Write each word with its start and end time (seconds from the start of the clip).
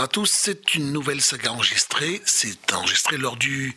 bonsoir 0.00 0.04
à 0.04 0.08
tous. 0.08 0.30
C'est 0.32 0.74
une 0.74 0.92
nouvelle 0.92 1.20
saga 1.20 1.52
enregistrée. 1.52 2.22
C'est 2.24 2.72
enregistré 2.72 3.18
lors 3.18 3.36
du 3.36 3.74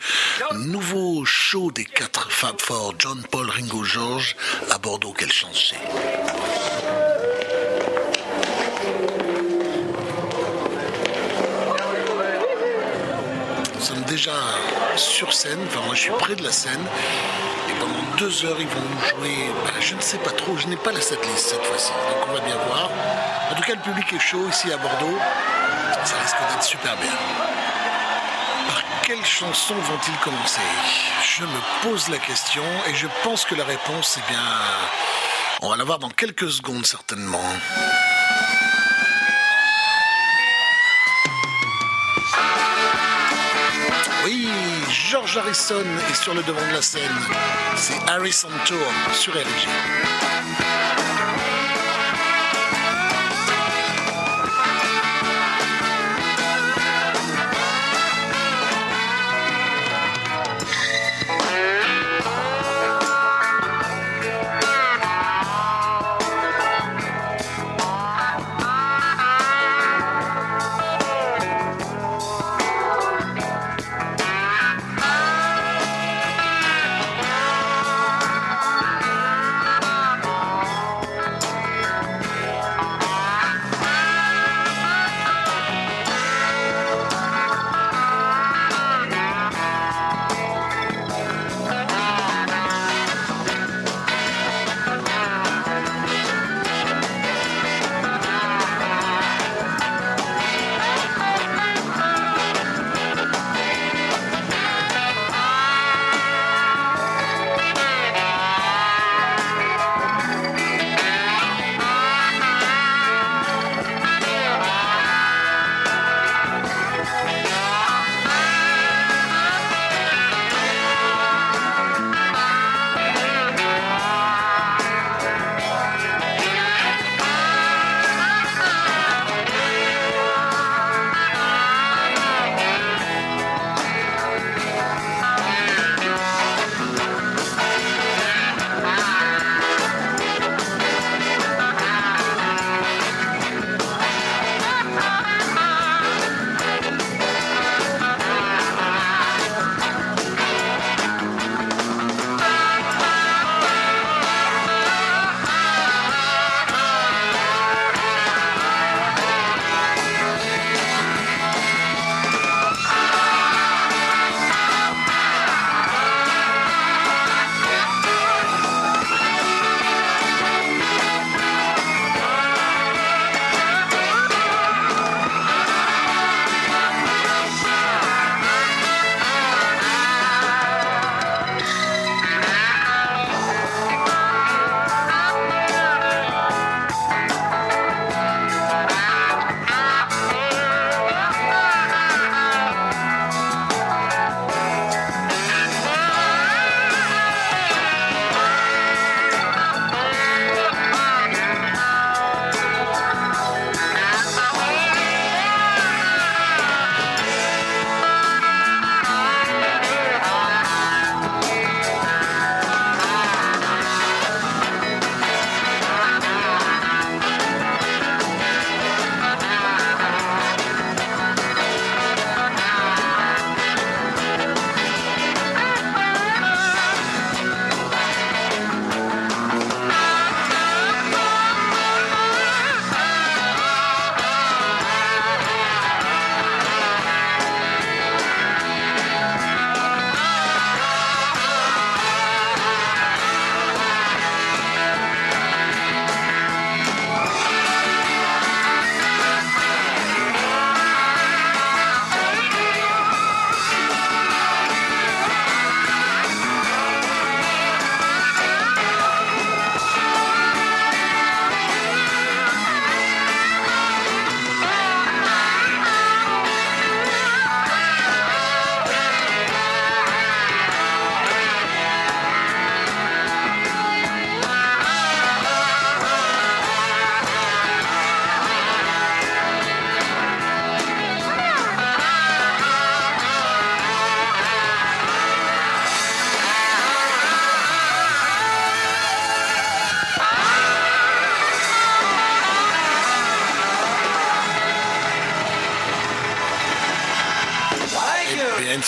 nouveau 0.54 1.26
show 1.26 1.72
des 1.72 1.86
quatre 1.86 2.32
Fab 2.32 2.62
Four, 2.62 2.94
John, 2.98 3.22
Paul, 3.30 3.50
Ringo, 3.50 3.84
George, 3.84 4.36
à 4.72 4.78
Bordeaux. 4.78 5.14
Quelle 5.18 5.32
chance. 5.32 5.74
Nous 13.76 13.82
sommes 13.82 14.04
déjà 14.04 14.34
sur 14.96 15.34
scène, 15.34 15.60
enfin 15.68 15.82
moi 15.86 15.96
je 15.96 16.02
suis 16.02 16.12
près 16.12 16.36
de 16.36 16.44
la 16.44 16.52
scène, 16.54 16.86
et 17.70 17.74
pendant 17.80 18.16
deux 18.18 18.46
heures 18.46 18.56
ils 18.60 18.68
vont 18.68 18.80
nous 18.80 19.08
jouer, 19.10 19.52
bah, 19.66 19.72
je 19.82 19.96
ne 19.96 20.02
sais 20.02 20.20
pas 20.20 20.32
trop, 20.32 20.56
je 20.58 20.68
n'ai 20.68 20.78
pas 20.78 20.94
la 20.94 21.02
setlist 21.02 21.50
cette 21.50 21.66
fois-ci, 21.66 21.92
donc 21.92 22.30
on 22.30 22.34
va 22.34 22.40
bien 22.40 22.56
voir. 22.68 22.90
En 23.52 23.56
tout 23.56 23.64
cas 23.64 23.76
le 23.76 23.82
public 23.82 24.06
est 24.14 24.20
chaud 24.20 24.48
ici 24.50 24.72
à 24.72 24.78
Bordeaux, 24.78 25.18
ça 26.06 26.16
risque 26.22 26.36
d'être 26.50 26.64
super 26.64 26.96
bien. 26.98 27.12
Par 28.68 28.84
quelle 29.04 29.26
chanson 29.26 29.76
vont-ils 29.76 30.18
commencer? 30.18 30.62
Je 31.38 31.44
me 31.44 31.84
pose 31.84 32.10
la 32.10 32.18
question 32.18 32.64
et 32.88 32.96
je 32.96 33.08
pense 33.24 33.46
que 33.46 33.56
la 33.56 33.64
réponse, 33.64 34.18
eh 34.18 34.32
bien, 34.32 34.44
on 35.62 35.70
va 35.70 35.78
la 35.78 35.84
voir 35.84 36.00
dans 36.00 36.10
quelques 36.10 36.50
secondes 36.52 36.86
certainement. 36.86 37.44
Oui, 44.26 44.48
George 44.90 45.38
Harrison 45.38 45.84
est 46.10 46.16
sur 46.16 46.34
le 46.34 46.44
devant 46.44 46.66
de 46.68 46.74
la 46.74 46.82
scène. 46.82 47.02
C'est 47.76 48.10
Harrison 48.10 48.50
Tour 48.66 48.78
sur 49.14 49.34
RG. 49.34 49.68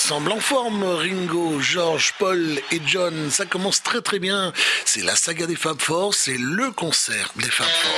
Et 0.06 0.08
ensemble 0.08 0.34
en 0.34 0.40
forme, 0.40 0.84
Ringo, 0.84 1.60
George, 1.60 2.14
Paul 2.20 2.60
et 2.72 2.82
John. 2.86 3.32
Ça 3.32 3.48
commence 3.48 3.82
très 3.82 4.02
très 4.02 4.20
bien. 4.20 4.54
C'est 4.84 5.02
la 5.02 5.16
saga 5.16 5.48
des 5.48 5.56
Fab 5.56 5.82
Four, 5.82 6.14
c'est 6.14 6.38
le 6.38 6.70
concert 6.70 7.32
des 7.38 7.50
Fab 7.50 7.66
Four. 7.66 7.92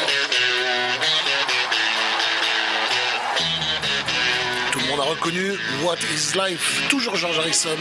Tout 4.72 4.80
le 4.80 4.86
monde 4.86 5.00
a 5.02 5.04
reconnu 5.04 5.52
What 5.84 5.98
is 6.16 6.38
Life, 6.38 6.88
toujours 6.88 7.18
George 7.18 7.40
Harrison 7.40 7.78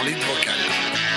en 0.00 0.04
lead 0.04 0.18
vocal. 0.18 1.15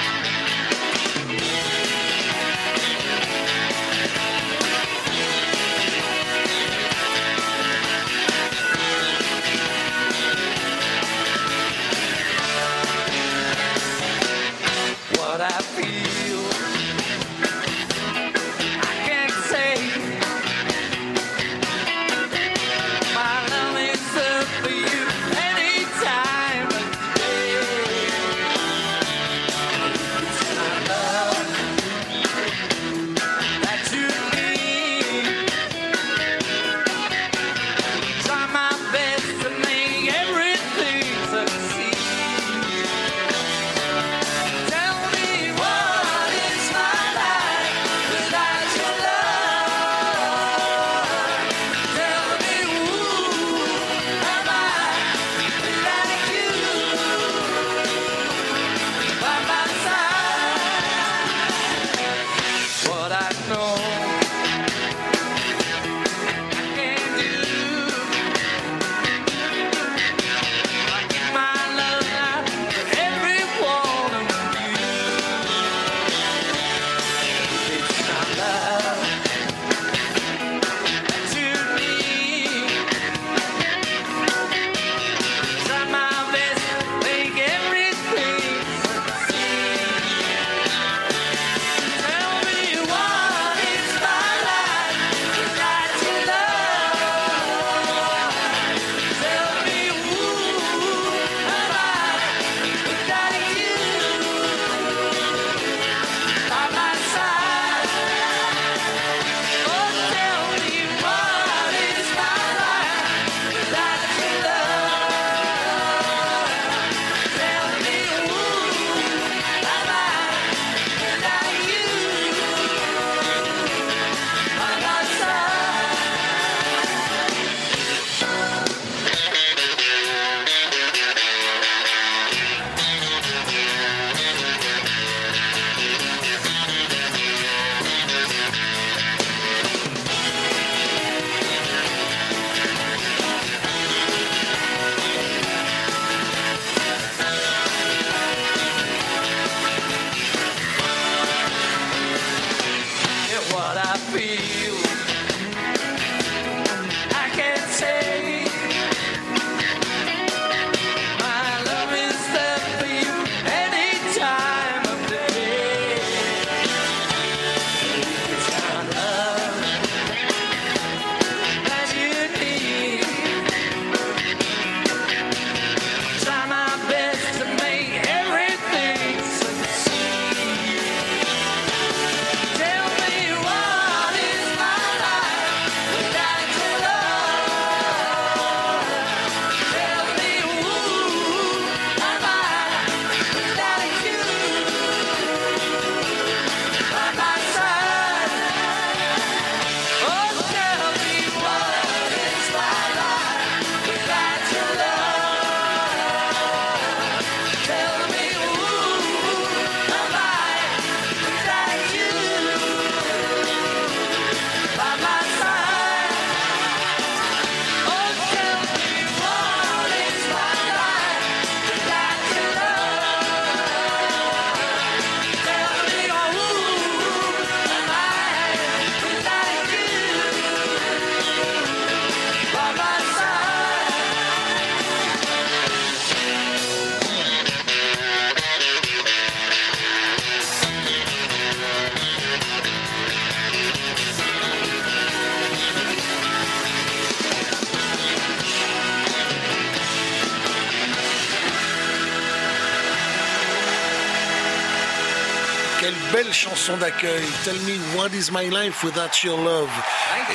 Chanson 256.69 256.77
d'accueil. 256.77 257.25
Tell 257.43 257.55
me 257.55 257.77
what 257.95 258.09
is 258.13 258.31
my 258.31 258.49
life 258.49 258.83
without 258.83 259.23
your 259.23 259.37
love? 259.37 259.69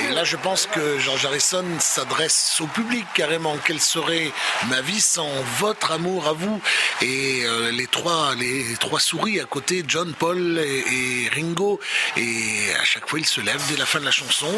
Et 0.01 0.13
là, 0.13 0.23
je 0.23 0.35
pense 0.37 0.65
que 0.65 0.99
George 0.99 1.25
Harrison 1.25 1.65
s'adresse 1.79 2.59
au 2.61 2.67
public 2.67 3.05
carrément. 3.13 3.57
Quelle 3.65 3.79
serait 3.79 4.31
ma 4.67 4.81
vie 4.81 5.01
sans 5.01 5.29
votre 5.59 5.91
amour 5.91 6.27
à 6.27 6.33
vous? 6.33 6.61
Et 7.01 7.43
euh, 7.45 7.71
les 7.71 7.87
trois, 7.87 8.35
les 8.35 8.75
trois 8.79 8.99
souris 8.99 9.39
à 9.39 9.45
côté, 9.45 9.83
John, 9.87 10.13
Paul 10.13 10.59
et, 10.59 11.29
Ringo. 11.33 11.79
Et 12.17 12.73
à 12.79 12.83
chaque 12.83 13.09
fois, 13.09 13.19
il 13.19 13.25
se 13.25 13.41
lève 13.41 13.61
dès 13.69 13.77
la 13.77 13.85
fin 13.85 13.99
de 13.99 14.05
la 14.05 14.11
chanson. 14.11 14.51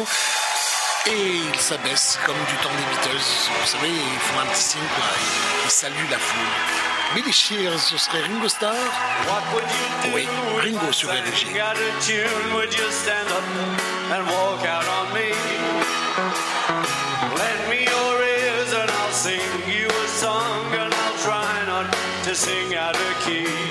Et 1.06 1.36
il 1.52 1.60
s'abaisse 1.60 2.18
comme 2.26 2.36
du 2.36 2.54
temps 2.62 2.70
des 2.70 2.96
Beatles. 2.96 3.24
Vous 3.60 3.66
savez, 3.66 3.88
ils 3.88 4.20
font 4.20 4.40
un 4.40 4.46
petit 4.46 4.62
signe, 4.62 4.80
quoi. 4.96 5.04
Ils 5.64 5.70
saluent 5.70 6.10
la 6.10 6.18
foule. 6.18 6.87
Billy 7.14 7.32
Shears, 7.32 7.78
ce 7.78 7.96
serait 7.96 8.20
Ringo 8.20 8.48
Starr 8.48 8.74
Oui, 10.14 10.28
oh, 10.30 10.60
Ringo 10.62 10.92
sur 10.92 11.08
RG. 11.08 11.46
Would 12.54 12.74
you 12.74 12.90
stand 12.90 13.28
up 13.28 13.44
and 14.12 14.26
walk 14.26 14.64
out 14.66 14.84
on 14.86 15.12
me? 15.14 15.32
Lend 17.36 17.70
me 17.70 17.84
your 17.84 18.22
ears 18.22 18.72
and 18.74 18.90
I'll 18.90 19.12
sing 19.12 19.40
you 19.66 19.88
a 19.88 20.08
song 20.08 20.74
and 20.74 20.92
I'll 20.92 21.18
try 21.18 21.64
not 21.66 21.86
to 22.24 22.34
sing 22.34 22.74
out 22.74 22.94
of 22.94 23.24
key. 23.24 23.67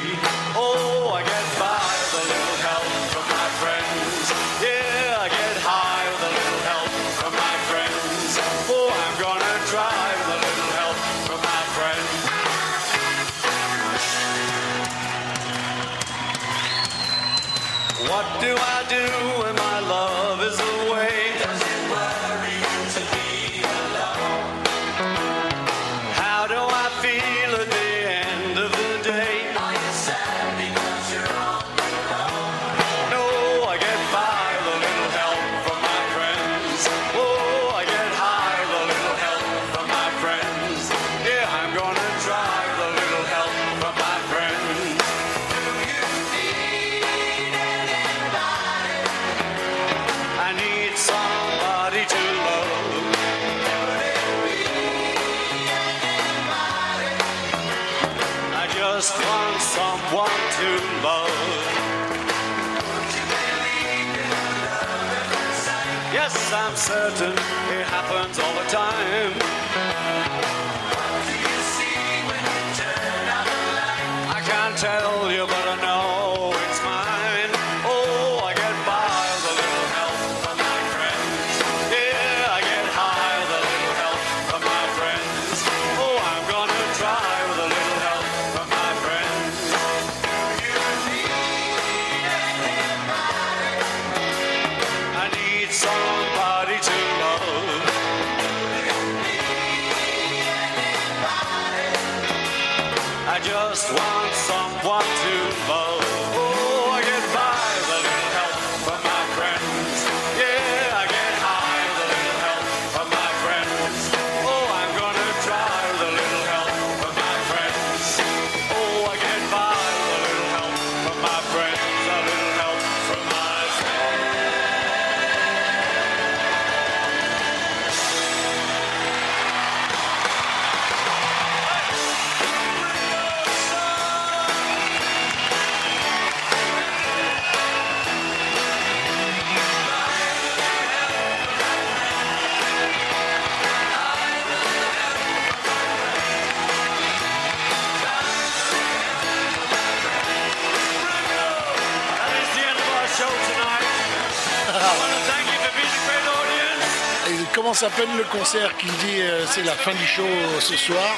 S'appelle 157.77 158.09
le 158.17 158.23
concert 158.23 158.75
qui 158.77 158.87
dit 158.87 159.21
euh, 159.21 159.45
c'est 159.45 159.61
la 159.61 159.73
fin 159.73 159.91
du 159.91 160.07
show 160.07 160.25
ce 160.59 160.75
soir. 160.75 161.15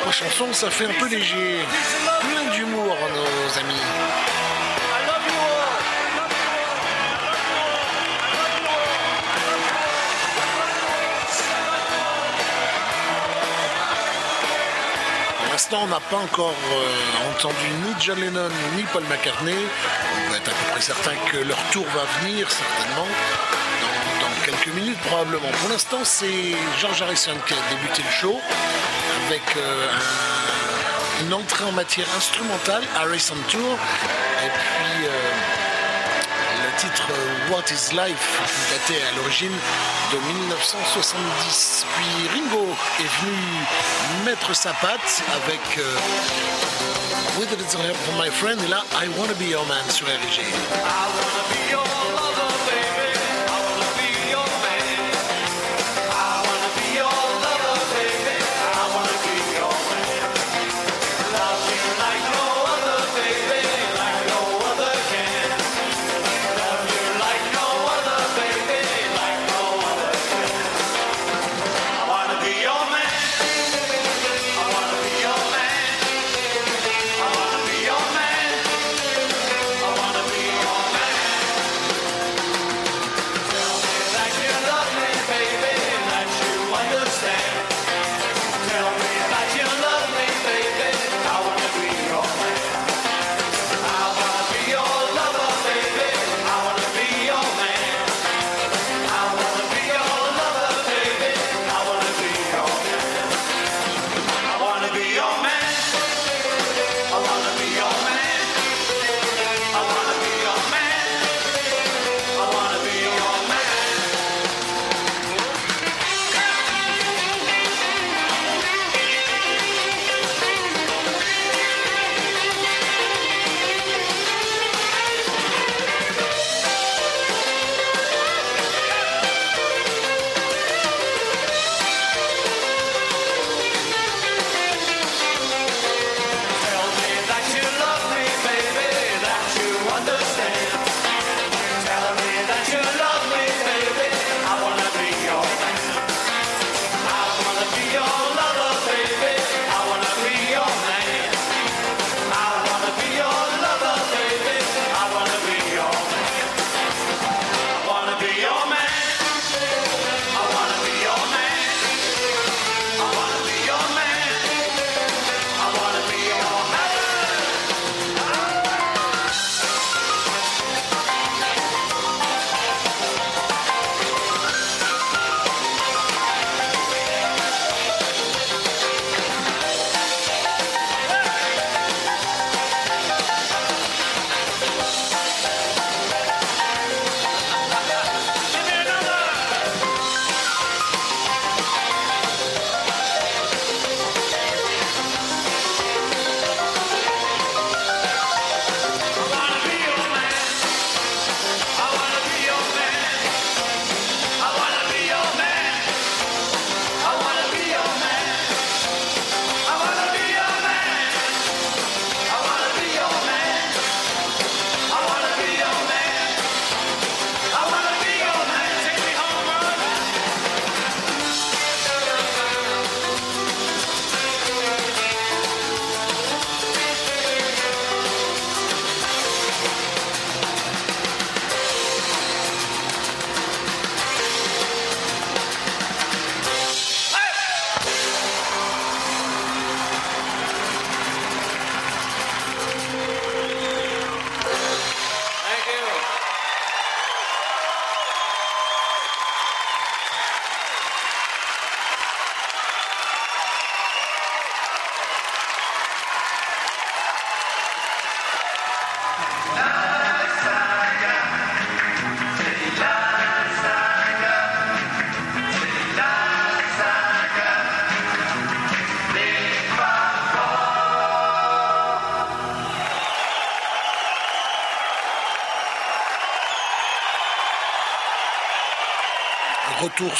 Trois 0.00 0.12
chansons, 0.12 0.52
ça 0.52 0.70
fait 0.70 0.84
un 0.84 0.92
peu 1.00 1.08
léger. 1.08 1.58
Plein 2.20 2.54
d'humour, 2.54 2.96
nos 3.12 3.58
amis. 3.58 3.82
Pour 15.36 15.52
l'instant, 15.52 15.80
on 15.82 15.88
n'a 15.88 15.98
pas 15.98 16.18
encore 16.18 16.54
euh, 16.70 17.32
entendu 17.36 17.56
ni 17.84 17.92
John 17.98 18.20
Lennon 18.20 18.50
ni 18.76 18.84
Paul 18.92 19.02
McCartney. 19.10 19.52
On 19.56 20.30
peut 20.30 20.36
être 20.36 20.48
à 20.48 20.52
peu 20.52 20.70
près 20.70 20.80
certain 20.80 21.16
que 21.32 21.38
leur 21.38 21.58
tour 21.72 21.86
va 21.86 22.04
venir, 22.20 22.48
certainement 22.48 23.08
quelques 24.62 24.74
minutes 24.74 24.98
probablement. 25.00 25.48
Pour 25.60 25.70
l'instant, 25.70 26.00
c'est 26.04 26.54
George 26.80 27.02
Harrison 27.02 27.34
qui 27.46 27.54
a 27.54 27.56
débuté 27.70 28.02
le 28.02 28.10
show 28.10 28.40
avec 29.26 29.42
euh, 29.56 29.86
une 31.22 31.34
entrée 31.34 31.64
en 31.64 31.72
matière 31.72 32.06
instrumentale, 32.16 32.82
Harrison 32.96 33.36
Tour, 33.48 33.78
et 34.44 34.48
puis 34.48 35.06
euh, 35.06 35.10
le 36.64 36.80
titre 36.80 37.08
euh, 37.10 37.52
What 37.52 37.64
is 37.70 37.94
Life, 37.94 38.40
daté 38.70 39.00
à 39.02 39.16
l'origine 39.16 39.52
de 40.12 40.18
1970. 40.18 41.86
Puis 41.96 42.28
Ringo 42.28 42.66
est 43.00 43.24
venu 43.24 43.36
mettre 44.24 44.54
sa 44.54 44.72
patte 44.74 45.22
avec 45.44 45.60
With 47.38 47.50
Little 47.50 47.86
Help 47.86 47.96
from 47.96 48.22
My 48.22 48.30
Friend, 48.30 48.62
et 48.62 48.68
là, 48.68 48.84
I 48.94 49.08
Wanna 49.18 49.34
Be 49.34 49.48
Your 49.50 49.66
Man 49.66 49.84
sur 49.90 50.06
RG. 50.06 50.42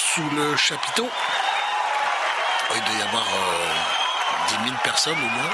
Sous 0.03 0.29
le 0.31 0.57
chapiteau. 0.57 1.09
Il 2.75 2.81
doit 2.85 2.99
y 2.99 3.03
avoir 3.09 3.23
euh, 3.23 4.49
10 4.49 4.55
000 4.69 4.77
personnes 4.83 5.19
au 5.19 5.31
moins. 5.39 5.51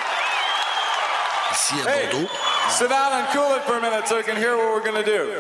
Ici 1.53 1.75
à 1.87 2.11
Bordeaux. 2.11 2.29
sit 2.71 2.89
down 2.89 3.13
and 3.13 3.27
cool 3.33 3.55
it 3.57 3.63
for 3.65 3.79
a 3.79 3.81
minute 3.81 4.07
so 4.07 4.19
you 4.19 4.25
can 4.25 4.37
hear 4.37 4.57
what 4.57 4.73
we're 4.73 4.85
going 4.85 5.03
to 5.03 5.11
do. 5.11 5.33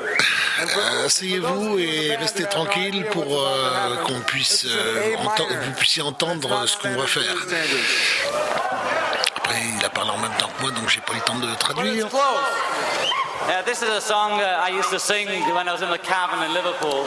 Euh, 0.60 1.06
Asseyez-vous 1.06 1.78
et 1.78 2.16
restez 2.16 2.44
tranquille 2.44 3.06
pour 3.12 3.26
euh, 3.26 3.96
qu'on 4.04 4.20
puisse 4.20 4.64
euh, 4.66 5.14
vous 5.16 5.72
puissiez 5.72 6.02
entendre 6.02 6.66
ce 6.66 6.76
qu'on 6.78 6.96
va 6.96 7.06
faire. 7.06 7.34
Après, 9.36 9.62
il 9.78 9.84
a 9.84 9.90
parlé 9.90 10.10
en 10.10 10.18
même 10.18 10.34
temps 10.38 10.48
que 10.56 10.62
moi, 10.62 10.70
donc 10.72 10.88
j'ai 10.88 11.00
pas 11.00 11.12
eu 11.12 11.16
le 11.16 11.22
temps 11.22 11.36
de 11.36 11.54
traduire. 11.54 12.08
Yeah, 13.48 13.62
this 13.62 13.80
is 13.80 13.88
a 13.88 14.00
song 14.00 14.40
uh, 14.40 14.60
I 14.60 14.68
used 14.76 14.90
to 14.90 14.98
sing 14.98 15.26
when 15.54 15.68
I 15.68 15.72
was 15.72 15.80
in 15.80 15.90
the 15.90 15.98
cabin 15.98 16.42
in 16.44 16.52
Liverpool. 16.52 17.06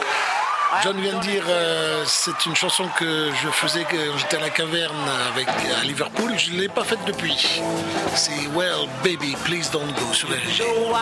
John 0.80 0.98
vient 1.00 1.18
de 1.18 1.20
dire, 1.20 1.44
euh, 1.48 2.02
c'est 2.06 2.46
une 2.46 2.56
chanson 2.56 2.88
que 2.98 3.30
je 3.42 3.48
faisais 3.48 3.84
quand 3.84 4.18
j'étais 4.18 4.38
à 4.38 4.40
la 4.40 4.50
caverne 4.50 4.96
avec, 5.32 5.48
à 5.48 5.84
Liverpool. 5.84 6.32
Je 6.38 6.52
ne 6.52 6.60
l'ai 6.60 6.68
pas 6.68 6.84
faite 6.84 7.00
depuis. 7.06 7.60
C'est 8.14 8.46
Well, 8.54 8.88
Baby, 9.04 9.36
Please 9.44 9.70
Don't 9.70 9.92
Go 9.98 10.12
sur. 10.12 10.28
Oh, 10.30 10.92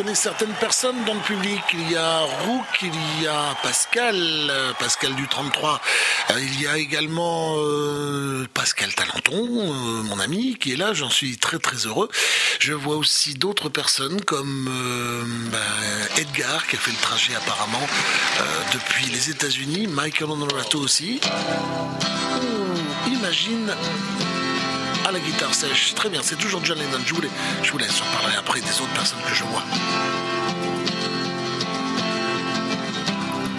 Je 0.00 0.02
reconnais 0.02 0.16
certaines 0.16 0.54
personnes 0.54 1.04
dans 1.04 1.12
le 1.12 1.20
public. 1.20 1.60
Il 1.74 1.90
y 1.92 1.96
a 1.96 2.20
Rook, 2.20 2.64
il 2.80 3.22
y 3.22 3.26
a 3.26 3.54
Pascal, 3.62 4.16
euh, 4.16 4.72
Pascal 4.78 5.14
du 5.14 5.28
33. 5.28 5.78
Euh, 6.30 6.40
Il 6.40 6.62
y 6.62 6.66
a 6.66 6.78
également 6.78 7.56
euh, 7.58 8.46
Pascal 8.54 8.94
Talenton, 8.94 9.46
mon 10.04 10.18
ami, 10.18 10.56
qui 10.58 10.72
est 10.72 10.76
là. 10.76 10.94
J'en 10.94 11.10
suis 11.10 11.36
très 11.36 11.58
très 11.58 11.84
heureux. 11.84 12.08
Je 12.60 12.72
vois 12.72 12.96
aussi 12.96 13.34
d'autres 13.34 13.68
personnes 13.68 14.22
comme 14.22 14.70
ben, 15.52 16.16
Edgar, 16.16 16.66
qui 16.66 16.76
a 16.76 16.78
fait 16.78 16.92
le 16.92 17.02
trajet 17.02 17.34
apparemment 17.34 17.86
depuis 18.72 19.04
les 19.10 19.28
États-Unis. 19.28 19.86
Michael 19.86 20.30
Honorato 20.30 20.78
aussi. 20.78 21.20
Imagine 23.06 23.74
la 25.12 25.18
guitare 25.20 25.54
sèche. 25.54 25.94
Très 25.94 26.08
bien, 26.08 26.20
c'est 26.22 26.36
toujours 26.36 26.64
John 26.64 26.78
Lennon. 26.78 27.00
Je 27.04 27.14
vous, 27.14 27.20
laisse, 27.20 27.30
je 27.62 27.72
vous 27.72 27.78
laisse 27.78 28.00
en 28.00 28.18
parler 28.20 28.36
après 28.36 28.60
des 28.60 28.80
autres 28.80 28.92
personnes 28.94 29.20
que 29.28 29.34
je 29.34 29.44
vois. 29.44 29.62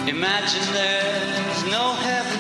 Imagine 0.08 0.62
there's 0.74 1.64
no 1.72 1.94
heaven. 2.04 2.40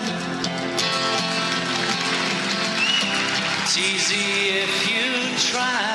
It's 3.63 3.77
easy 3.77 4.59
if 4.63 4.89
you 4.89 5.51
try. 5.51 5.90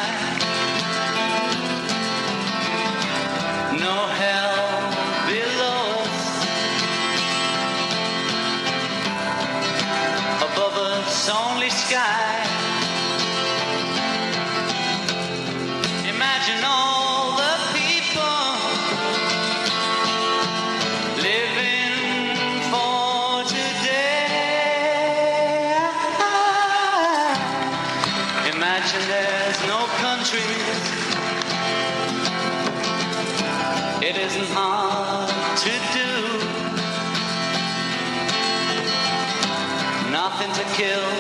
Kill 40.76 41.15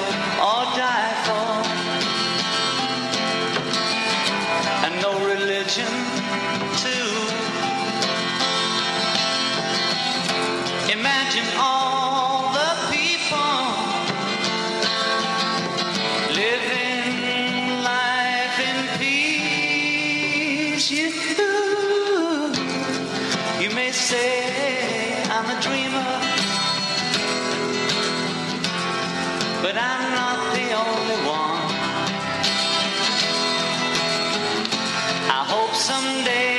someday 35.86 36.55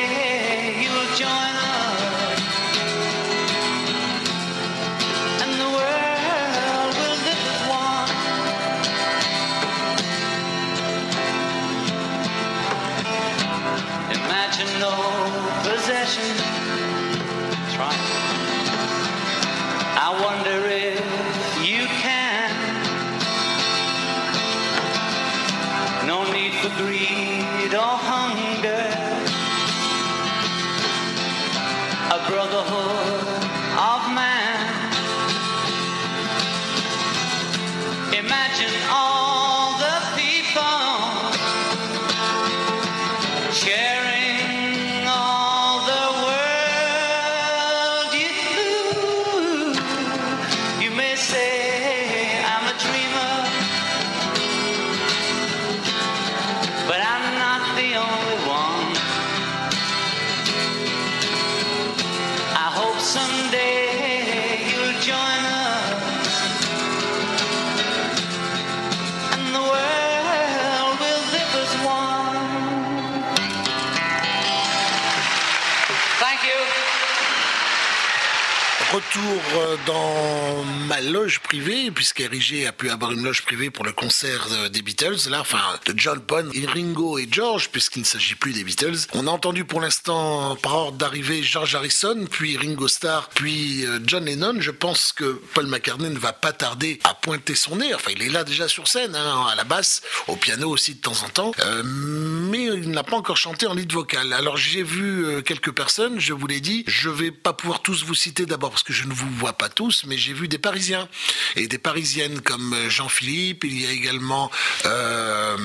loge 81.27 81.41
privée, 81.47 81.91
puisqu'Erigé 81.91 82.67
a 82.67 82.73
pu 82.73 82.89
avoir 82.89 83.11
une 83.13 83.23
loge 83.23 83.43
privée 83.43 83.69
pour 83.69 83.85
le 83.85 83.93
concert 83.93 84.47
des 84.69 84.81
Beatles, 84.81 85.29
là, 85.29 85.39
enfin, 85.39 85.61
de 85.85 85.93
John 85.95 86.21
et 86.53 86.65
Ringo 86.65 87.17
et 87.17 87.27
George, 87.31 87.69
puisqu'il 87.69 88.01
ne 88.01 88.05
s'agit 88.05 88.35
plus 88.35 88.51
des 88.51 88.65
Beatles. 88.65 89.07
On 89.13 89.27
a 89.27 89.31
entendu 89.31 89.63
pour 89.63 89.79
l'instant, 89.79 90.57
par 90.57 90.75
ordre 90.75 90.97
d'arrivée, 90.97 91.41
George 91.43 91.73
Harrison, 91.73 92.25
puis 92.29 92.57
Ringo 92.57 92.87
Starr, 92.89 93.29
puis 93.33 93.85
euh, 93.85 93.99
John 94.05 94.25
Lennon. 94.25 94.55
Je 94.59 94.71
pense 94.71 95.13
que 95.13 95.41
Paul 95.53 95.67
McCartney 95.67 96.09
ne 96.09 96.19
va 96.19 96.33
pas 96.33 96.51
tarder 96.51 96.99
à 97.05 97.13
pointer 97.13 97.55
son 97.55 97.77
nez. 97.77 97.93
Enfin, 97.95 98.11
il 98.13 98.21
est 98.21 98.29
là 98.29 98.43
déjà 98.43 98.67
sur 98.67 98.87
scène, 98.87 99.15
hein, 99.15 99.45
à 99.49 99.55
la 99.55 99.63
basse, 99.63 100.01
au 100.27 100.35
piano 100.35 100.69
aussi 100.69 100.95
de 100.95 101.01
temps 101.01 101.23
en 101.23 101.29
temps, 101.29 101.51
Euh, 101.59 101.81
mais 101.83 102.65
il 102.65 102.91
n'a 102.91 103.03
pas 103.03 103.15
encore 103.15 103.37
chanté 103.37 103.67
en 103.67 103.73
lead 103.73 103.91
vocal. 103.91 104.33
Alors 104.33 104.57
j'ai 104.57 104.83
vu 104.83 105.25
euh, 105.25 105.41
quelques 105.41 105.71
personnes, 105.71 106.19
je 106.19 106.33
vous 106.33 106.47
l'ai 106.47 106.59
dit, 106.59 106.83
je 106.87 107.09
vais 107.09 107.31
pas 107.31 107.53
pouvoir 107.53 107.81
tous 107.81 108.03
vous 108.03 108.15
citer 108.15 108.45
d'abord 108.45 108.71
parce 108.71 108.83
que 108.83 108.93
je 108.93 109.05
ne 109.05 109.13
vous 109.13 109.29
vois 109.29 109.53
pas 109.53 109.69
tous, 109.69 110.03
mais 110.05 110.17
j'ai 110.17 110.33
vu 110.33 110.47
des 110.47 110.57
Parisiens 110.57 111.07
et 111.55 111.67
des 111.67 111.77
Parisiennes 111.77 112.41
comme 112.41 112.73
euh, 112.73 112.89
Jean-Philippe. 112.89 113.63
Il 113.63 113.81
y 113.81 113.85
a 113.85 113.91
également, 113.91 114.51
euh, 114.85 115.57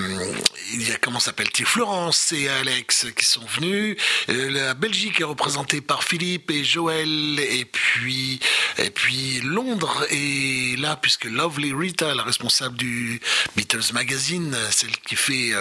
il 0.72 0.88
y 0.88 0.92
a 0.92 0.96
comment 0.96 1.20
s'appelle-t-il, 1.20 1.66
Florence 1.66 2.32
et 2.32 2.48
Alex 2.48 3.06
qui 3.16 3.24
sont 3.24 3.44
venus. 3.56 3.96
Euh, 4.28 4.50
la 4.50 4.74
Belgique 4.74 5.20
est 5.20 5.24
représentée 5.24 5.80
par 5.80 6.04
Philippe 6.04 6.50
et 6.50 6.64
Joël, 6.64 7.38
et 7.40 7.64
puis 7.64 8.40
et 8.78 8.90
puis 8.90 9.40
Londres 9.42 10.06
est 10.10 10.78
là 10.78 10.96
puisque 10.96 11.24
Lovely 11.24 11.72
Rita, 11.72 12.14
la 12.14 12.22
responsable 12.22 12.76
du 12.76 13.20
Beatles 13.56 13.92
Magazine, 13.92 14.56
celle 14.70 14.96
qui 15.06 15.16
fait, 15.16 15.52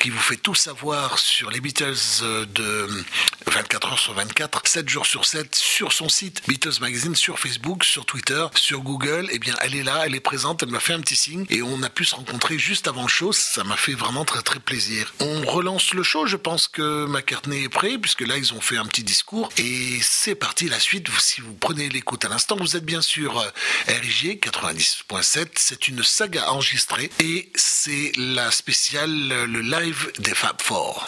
qui 0.00 0.10
vous 0.10 0.18
fait 0.18 0.36
tout 0.36 0.54
savoir 0.54 1.18
sur 1.18 1.50
les 1.50 1.60
Beatles 1.60 1.96
de 2.54 2.88
24 3.46 3.92
heures 3.92 3.98
sur 3.98 4.14
24, 4.14 4.62
7 4.66 4.88
jours 4.88 5.06
sur 5.06 5.24
7, 5.24 5.54
sur 5.54 5.92
son 5.92 6.08
site 6.08 6.42
Beatles 6.48 6.80
Magazine, 6.80 7.14
sur 7.14 7.38
Facebook, 7.38 7.84
sur 7.84 8.06
Twitter, 8.06 8.46
sur 8.54 8.80
Google. 8.80 9.28
Eh 9.32 9.38
bien, 9.38 9.54
elle 9.60 9.74
est 9.74 9.82
là, 9.82 10.02
elle 10.06 10.14
est 10.14 10.20
présente, 10.20 10.62
elle 10.62 10.70
m'a 10.70 10.80
fait 10.80 10.92
un 10.92 11.00
petit 11.00 11.16
signe 11.16 11.44
et 11.50 11.62
on 11.62 11.82
a 11.82 11.90
pu 11.90 12.04
se 12.04 12.14
rencontrer 12.14 12.58
juste 12.58 12.88
avant 12.88 13.02
le 13.02 13.08
show. 13.08 13.32
Ça 13.32 13.64
m'a 13.64 13.76
fait 13.76 13.94
vraiment 13.94 14.24
très 14.24 14.42
très 14.42 14.60
plaisir. 14.60 15.12
On 15.20 15.42
relance 15.42 15.94
le 15.94 16.02
show. 16.02 16.26
Je 16.26 16.36
pense 16.36 16.68
que 16.68 17.06
McCartney 17.06 17.64
est 17.64 17.68
prêt 17.68 17.98
puisque 17.98 18.22
là 18.22 18.36
ils 18.36 18.52
ont 18.54 18.60
fait 18.60 18.76
un 18.76 18.86
petit 18.86 19.04
discours 19.04 19.48
et 19.58 19.98
c'est 20.02 20.34
parti 20.34 20.68
la 20.68 20.80
suite. 20.80 21.08
Si 21.18 21.40
vous 21.40 21.54
prenez 21.54 21.88
l'écoute 21.88 22.24
à 22.24 22.28
l'instant, 22.28 22.56
vous 22.58 22.76
êtes 22.76 22.84
bien 22.84 23.02
sûr 23.02 23.38
euh, 23.38 23.50
RIG 23.88 24.40
90.7. 24.40 25.48
C'est 25.56 25.88
une 25.88 26.02
saga 26.02 26.50
enregistrée 26.50 27.10
et 27.20 27.50
c'est 27.54 28.12
la 28.16 28.50
spéciale, 28.50 29.28
le 29.28 29.60
live 29.60 30.12
des 30.18 30.34
Fab 30.34 30.60
Four. 30.60 31.06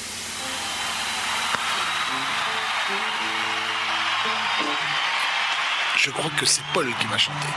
Je 5.96 6.10
crois 6.10 6.30
que 6.38 6.44
c'est 6.44 6.62
Paul 6.74 6.92
qui 7.00 7.06
va 7.06 7.16
chanter. 7.16 7.48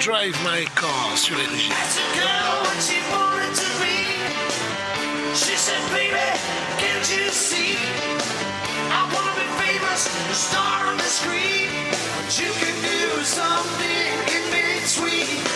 Drive 0.00 0.34
My 0.44 0.64
Car 0.74 1.18
sur 1.18 1.36
to 1.36 1.42
be. 3.82 3.96
She 5.34 5.54
said, 5.56 5.82
baby, 5.92 6.16
can't 6.78 7.06
you 7.10 7.28
see? 7.28 7.76
I 8.90 9.02
wanna 9.12 9.34
be 9.36 9.46
famous, 9.60 10.06
a 10.06 10.34
star 10.34 10.86
on 10.86 10.96
the 10.96 11.02
screen. 11.02 11.68
But 12.16 12.40
you 12.40 12.50
can 12.52 12.74
do 12.80 13.22
something 13.24 14.16
in 14.36 14.44
between. 14.50 15.47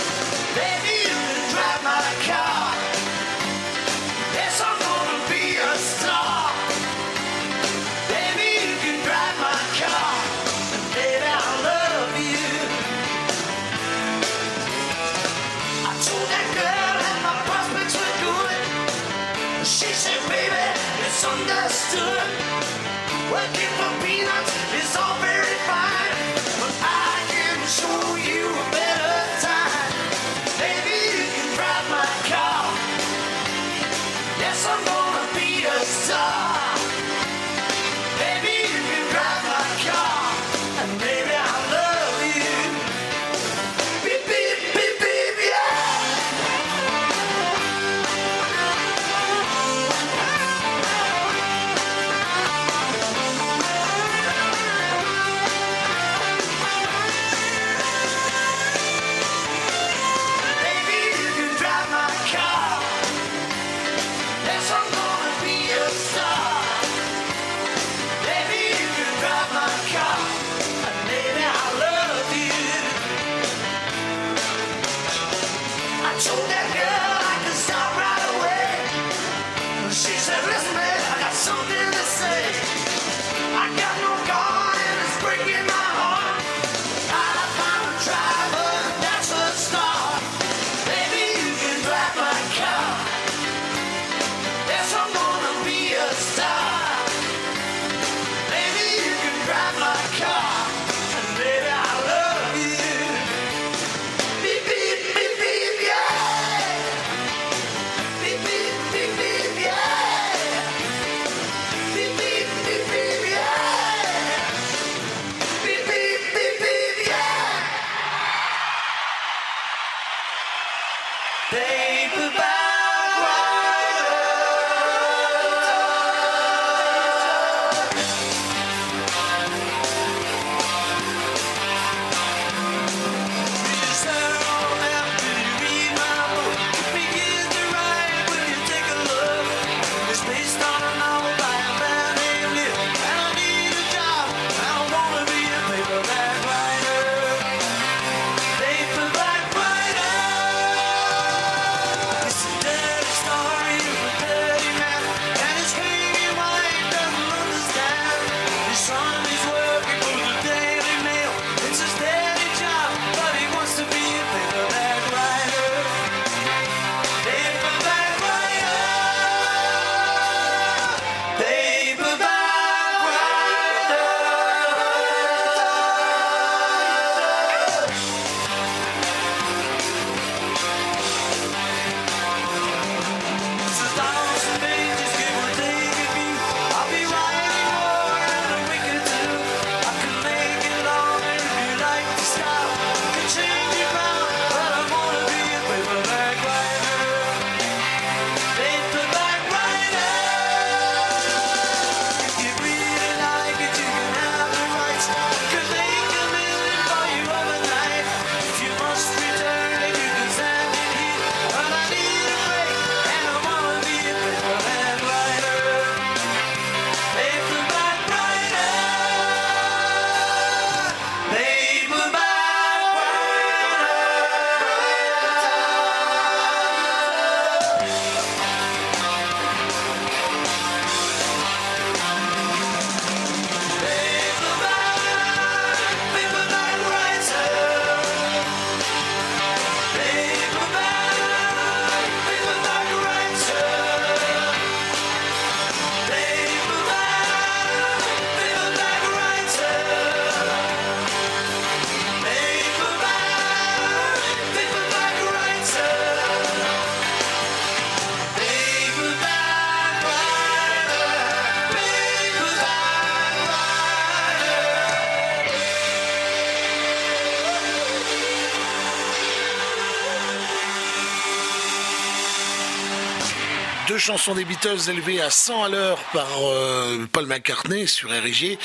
Chansons 274.02 274.34
des 274.34 274.44
Beatles 274.44 274.90
élevées 274.90 275.22
à 275.22 275.30
100 275.30 275.62
à 275.62 275.68
l'heure 275.68 275.98
par 276.12 276.26
euh, 276.42 277.06
Paul 277.12 277.26
McCartney 277.26 277.86
sur 277.86 278.10
RG. 278.10 278.58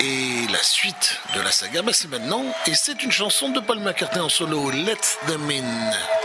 Et 0.00 0.46
la 0.52 0.62
suite 0.62 1.20
de 1.34 1.40
la 1.40 1.50
saga, 1.50 1.82
bah, 1.82 1.92
c'est 1.92 2.08
maintenant. 2.08 2.44
Et 2.68 2.74
c'est 2.74 3.02
une 3.02 3.10
chanson 3.10 3.48
de 3.48 3.58
Paul 3.58 3.80
McCartney 3.80 4.20
en 4.20 4.28
solo, 4.28 4.70
Let 4.70 5.00
Them 5.26 5.50
In. 5.50 6.17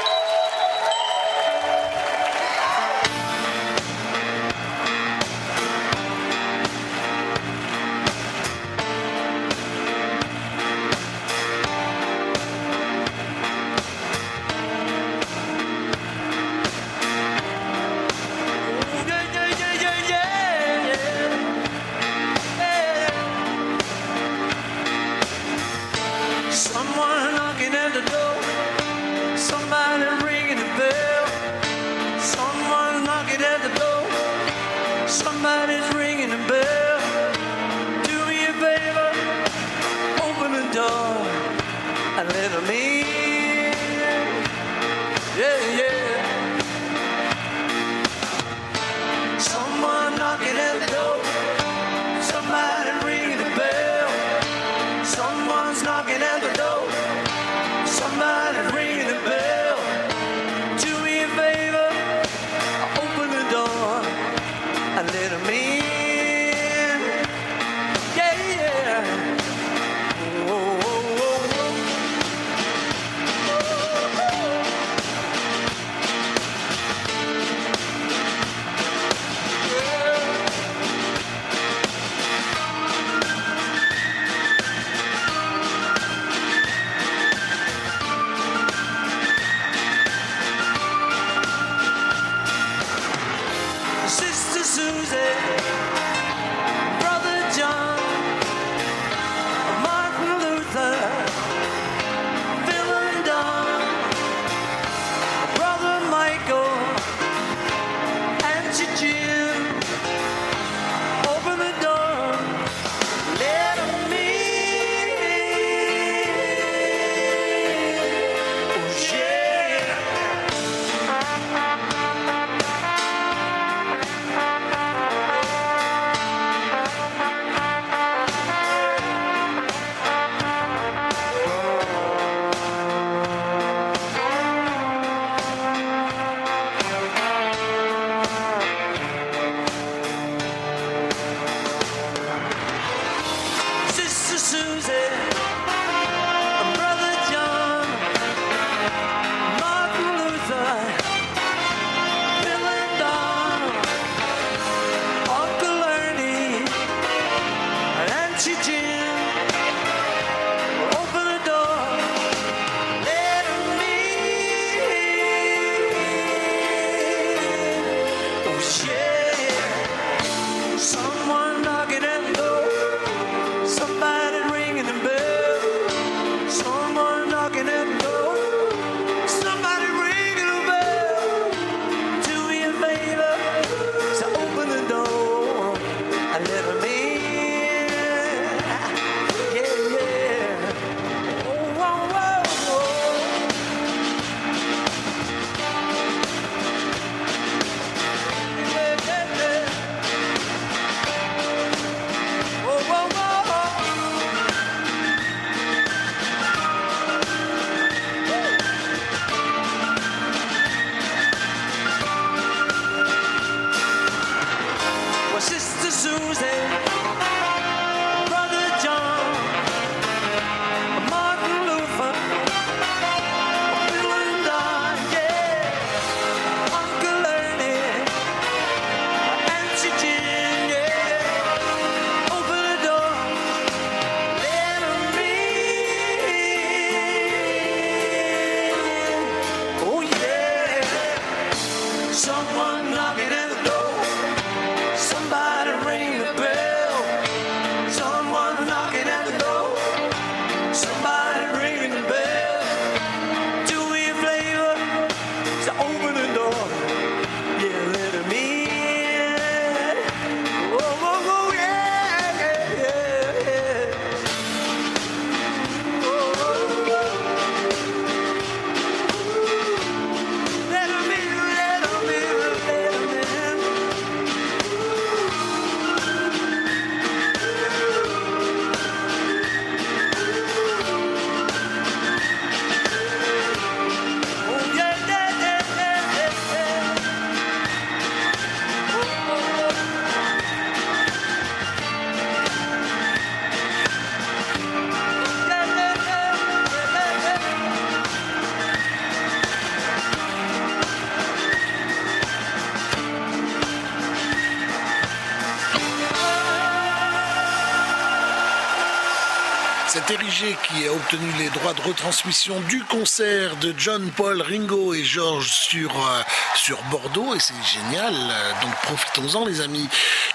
Retransmission 312.03 312.59
du 312.67 312.83
concert 312.83 313.55
de 313.57 313.73
John, 313.77 314.11
Paul, 314.17 314.41
Ringo 314.41 314.93
et 314.93 315.05
George 315.05 315.47
sur, 315.47 315.89
euh, 315.89 316.21
sur 316.53 316.77
Bordeaux 316.91 317.33
et 317.33 317.39
c'est 317.39 317.53
génial. 317.63 318.13
Donc 318.61 318.75
profitons-en 318.81 319.45
les 319.45 319.61
amis. 319.61 319.87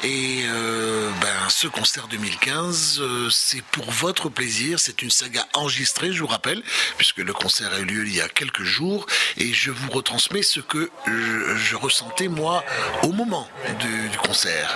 Et 0.03 0.45
euh, 0.47 1.11
ben, 1.21 1.49
ce 1.51 1.66
concert 1.66 2.09
2015, 2.09 3.01
euh, 3.01 3.29
c'est 3.31 3.62
pour 3.62 3.91
votre 3.91 4.31
plaisir. 4.31 4.81
C'est 4.81 5.03
une 5.03 5.11
saga 5.11 5.47
enregistrée, 5.53 6.11
je 6.11 6.21
vous 6.21 6.27
rappelle, 6.27 6.62
puisque 6.97 7.19
le 7.19 7.35
concert 7.35 7.71
a 7.75 7.81
eu 7.81 7.85
lieu 7.85 8.07
il 8.07 8.16
y 8.16 8.23
a 8.23 8.29
quelques 8.29 8.64
jours 8.64 9.05
et 9.37 9.53
je 9.53 9.71
vous 9.71 9.91
retransmets 9.91 10.43
ce 10.43 10.61
que 10.61 10.91
je, 11.07 11.77
ressentais 11.77 12.29
moi 12.29 12.64
au 13.03 13.12
moment 13.12 13.47
du 13.79 14.16
concert. 14.27 14.75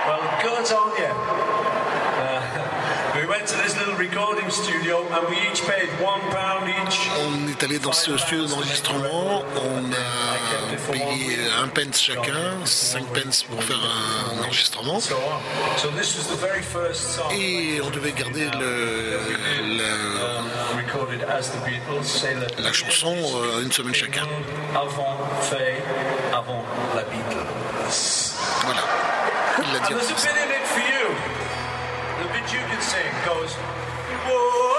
Well, 0.07 0.23
goes 0.43 0.73
on, 0.73 0.91
yeah. 0.99 1.13
Uh, 2.23 2.41
we 3.21 3.27
went 3.27 3.47
to 3.49 3.57
this 3.63 3.77
little 3.79 3.95
recording 3.97 4.30
On 7.25 7.49
est 7.49 7.63
allé 7.63 7.79
dans 7.79 7.93
ce 7.93 8.17
studio 8.19 8.47
d'enregistrement, 8.47 9.45
on 9.55 9.93
a 9.93 10.93
payé 10.93 11.37
un 11.63 11.69
pence 11.69 12.01
chacun, 12.03 12.65
cinq 12.65 13.05
pence 13.13 13.45
pour 13.45 13.63
faire 13.63 13.79
un 13.79 14.43
enregistrement. 14.43 14.99
Et 17.33 17.81
on 17.85 17.91
devait 17.91 18.11
garder 18.13 18.47
le, 18.59 19.21
la, 19.79 20.77
recorded 20.77 21.23
as 21.29 21.51
the 21.51 21.65
Beatles, 21.65 22.05
say 22.05 22.35
la, 22.35 22.65
la 22.65 22.73
chanson 22.73 23.15
euh, 23.15 23.63
une 23.63 23.71
semaine 23.71 23.95
chacun. 23.95 24.27
avant 24.75 25.17
fait, 25.43 25.81
avant 26.33 26.65
la 26.97 27.03
Beatles. 27.05 28.35
Voilà. 28.65 28.83
Il 29.59 29.73
l'a 29.73 29.79
And 29.81 29.87
dit 29.87 29.95
en 34.31 34.70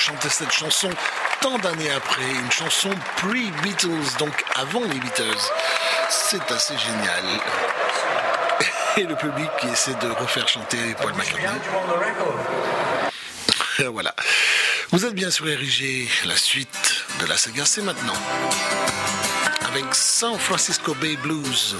rechanter 0.00 0.30
cette 0.30 0.50
chanson 0.50 0.88
tant 1.42 1.58
d'années 1.58 1.90
après, 1.90 2.30
une 2.42 2.50
chanson 2.50 2.88
pre-Beatles, 3.18 4.16
donc 4.18 4.32
avant 4.54 4.80
les 4.80 4.98
Beatles. 4.98 5.44
C'est 6.08 6.50
assez 6.50 6.74
génial. 6.78 7.24
Et 8.96 9.02
le 9.02 9.14
public 9.14 9.50
qui 9.60 9.68
essaie 9.68 9.94
de 9.94 10.08
refaire 10.08 10.48
chanter 10.48 10.78
Paul 11.02 11.12
McCartney. 11.12 11.60
voilà. 13.92 14.14
Vous 14.90 15.04
êtes 15.04 15.14
bien 15.14 15.30
sur 15.30 15.46
Érigé, 15.46 16.08
la 16.24 16.36
suite 16.36 17.04
de 17.20 17.26
la 17.26 17.36
saga, 17.36 17.66
c'est 17.66 17.82
maintenant. 17.82 18.16
Avec 19.68 19.84
San 19.94 20.38
Francisco 20.38 20.94
Bay 20.94 21.16
Blues. 21.16 21.76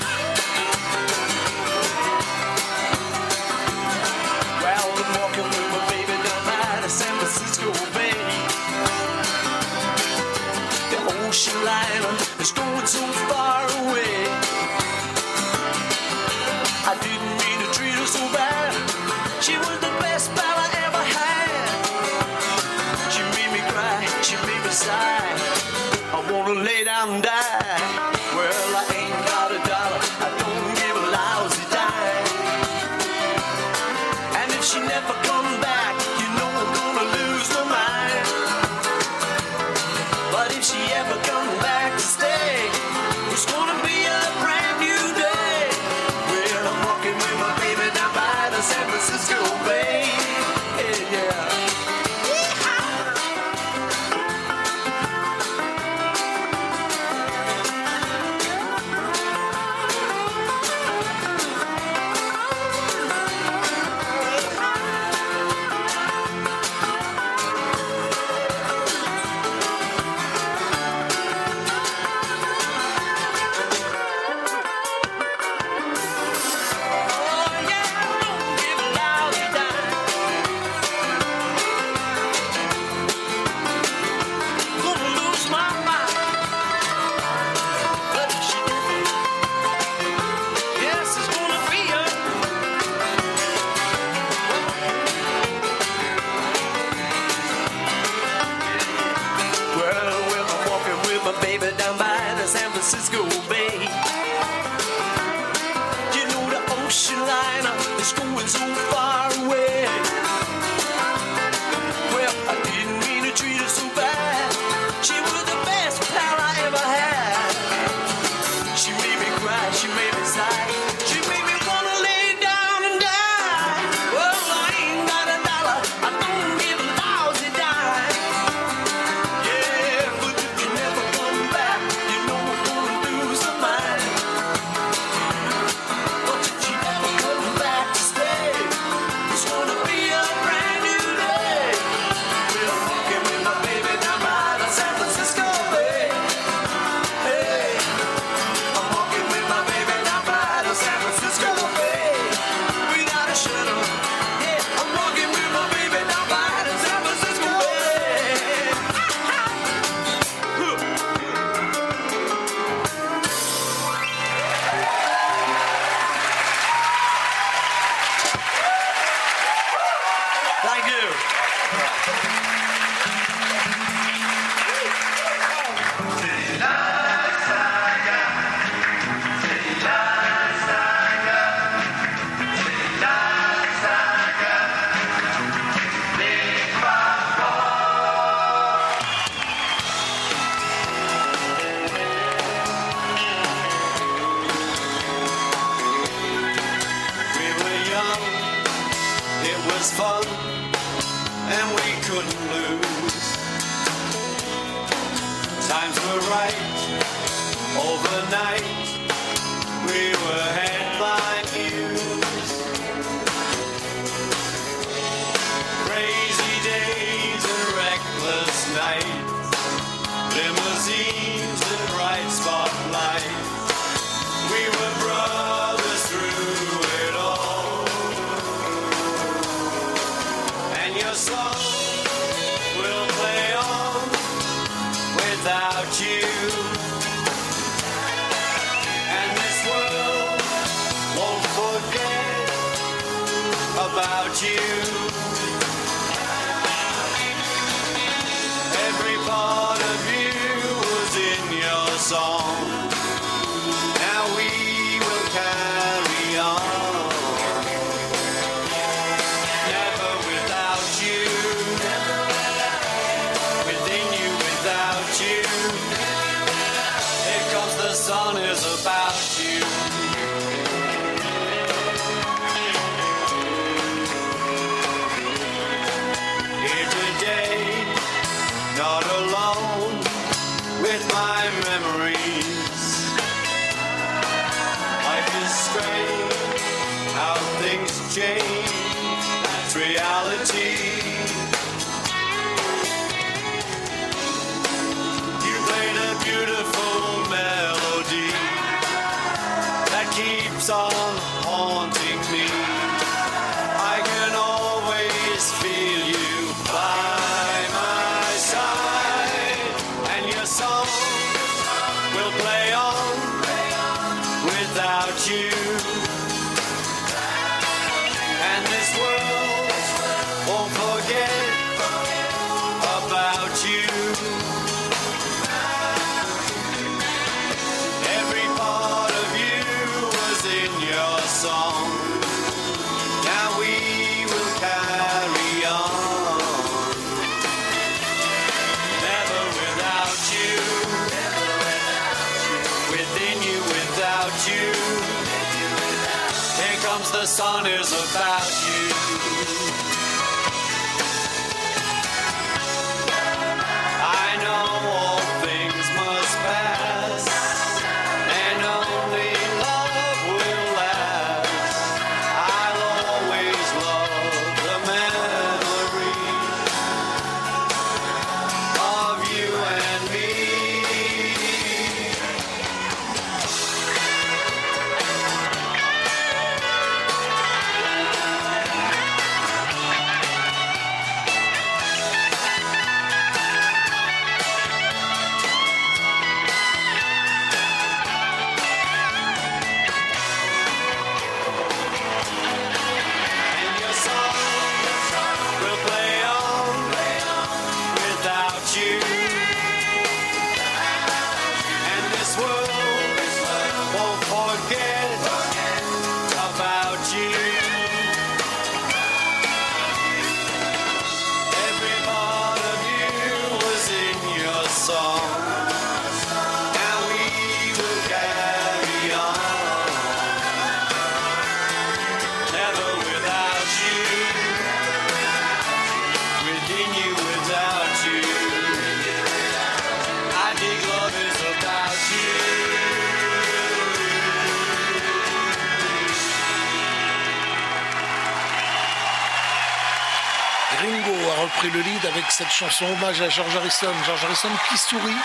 chanson 442.60 442.84
hommage 442.92 443.22
à 443.22 443.30
George 443.30 443.56
Harrison. 443.56 443.90
George 444.04 444.22
Harrison 444.22 444.50
qui 444.68 444.76
sourit. 444.76 445.16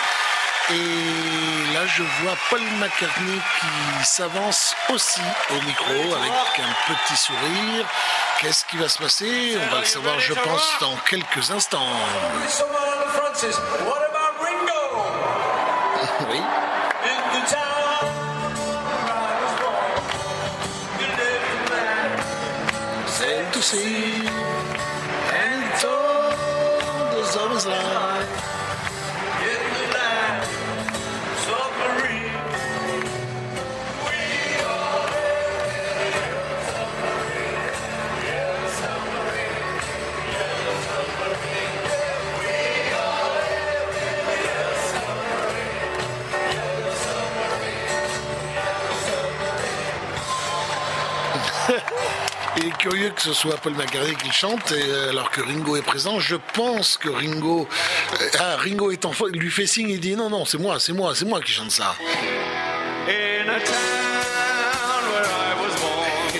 Et 0.70 1.74
là, 1.74 1.86
je 1.86 2.02
vois 2.02 2.34
Paul 2.48 2.62
McCartney 2.80 3.38
qui 3.60 4.06
s'avance 4.06 4.74
aussi 4.88 5.20
au 5.50 5.60
micro 5.66 6.14
avec 6.14 6.32
un 6.60 6.94
petit 6.94 7.16
sourire. 7.16 7.84
Qu'est-ce 8.40 8.64
qui 8.64 8.78
va 8.78 8.88
se 8.88 8.96
passer? 8.96 9.58
On 9.60 9.74
va 9.74 9.80
le 9.80 9.84
savoir, 9.84 10.18
je 10.18 10.32
pense, 10.32 10.66
dans 10.80 10.96
quelques 11.10 11.50
instants. 11.50 11.92
Oui. 16.30 16.40
C'est 23.08 23.44
tout 23.52 23.62
curieux 52.88 53.10
que 53.10 53.22
ce 53.22 53.32
soit 53.32 53.56
Paul 53.56 53.72
McCartney 53.74 54.14
qui 54.14 54.30
chante, 54.30 54.70
et, 54.70 54.80
euh, 54.80 55.10
alors 55.10 55.30
que 55.30 55.40
Ringo 55.40 55.76
est 55.76 55.82
présent. 55.82 56.20
Je 56.20 56.36
pense 56.54 56.96
que 56.96 57.08
Ringo, 57.08 57.66
euh, 58.20 58.28
ah, 58.38 58.56
Ringo 58.58 58.92
est 58.92 59.04
en 59.04 59.12
faute, 59.12 59.34
lui 59.34 59.50
fait 59.50 59.66
signe, 59.66 59.90
il 59.90 59.98
dit 60.00 60.14
non, 60.14 60.30
non, 60.30 60.44
c'est 60.44 60.58
moi, 60.58 60.78
c'est 60.78 60.92
moi, 60.92 61.12
c'est 61.14 61.24
moi 61.24 61.40
qui 61.40 61.50
chante 61.50 61.72
ça. 61.72 61.96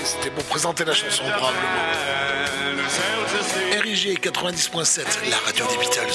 C'était 0.04 0.30
pour 0.30 0.44
présenter 0.44 0.84
la 0.84 0.94
chanson, 0.94 1.24
probablement. 1.24 1.66
RIG 3.82 4.20
90.7, 4.20 5.28
la 5.28 5.38
radio 5.38 5.66
des 5.66 5.78
Beatles. 5.78 6.12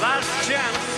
Last 0.00 0.48
chance. 0.48 0.92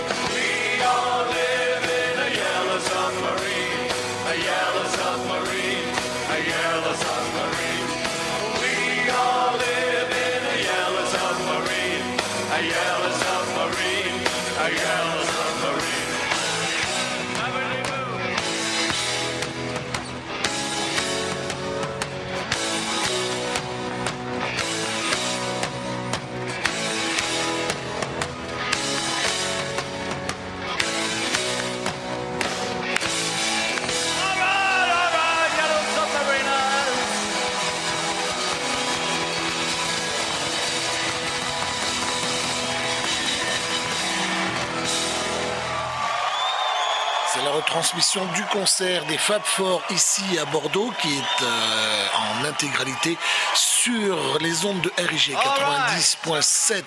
retransmission 47.74 48.24
du 48.34 48.42
concert 48.52 49.04
des 49.06 49.18
Fab 49.18 49.42
Four 49.42 49.82
ici 49.90 50.22
à 50.40 50.44
Bordeaux, 50.44 50.92
qui 51.02 51.08
est 51.08 51.42
euh, 51.42 52.06
en 52.40 52.44
intégralité 52.44 53.18
sur 53.54 54.38
les 54.40 54.64
ondes 54.64 54.80
de 54.80 54.92
RIG 54.96 55.34
90.7. 55.34 56.84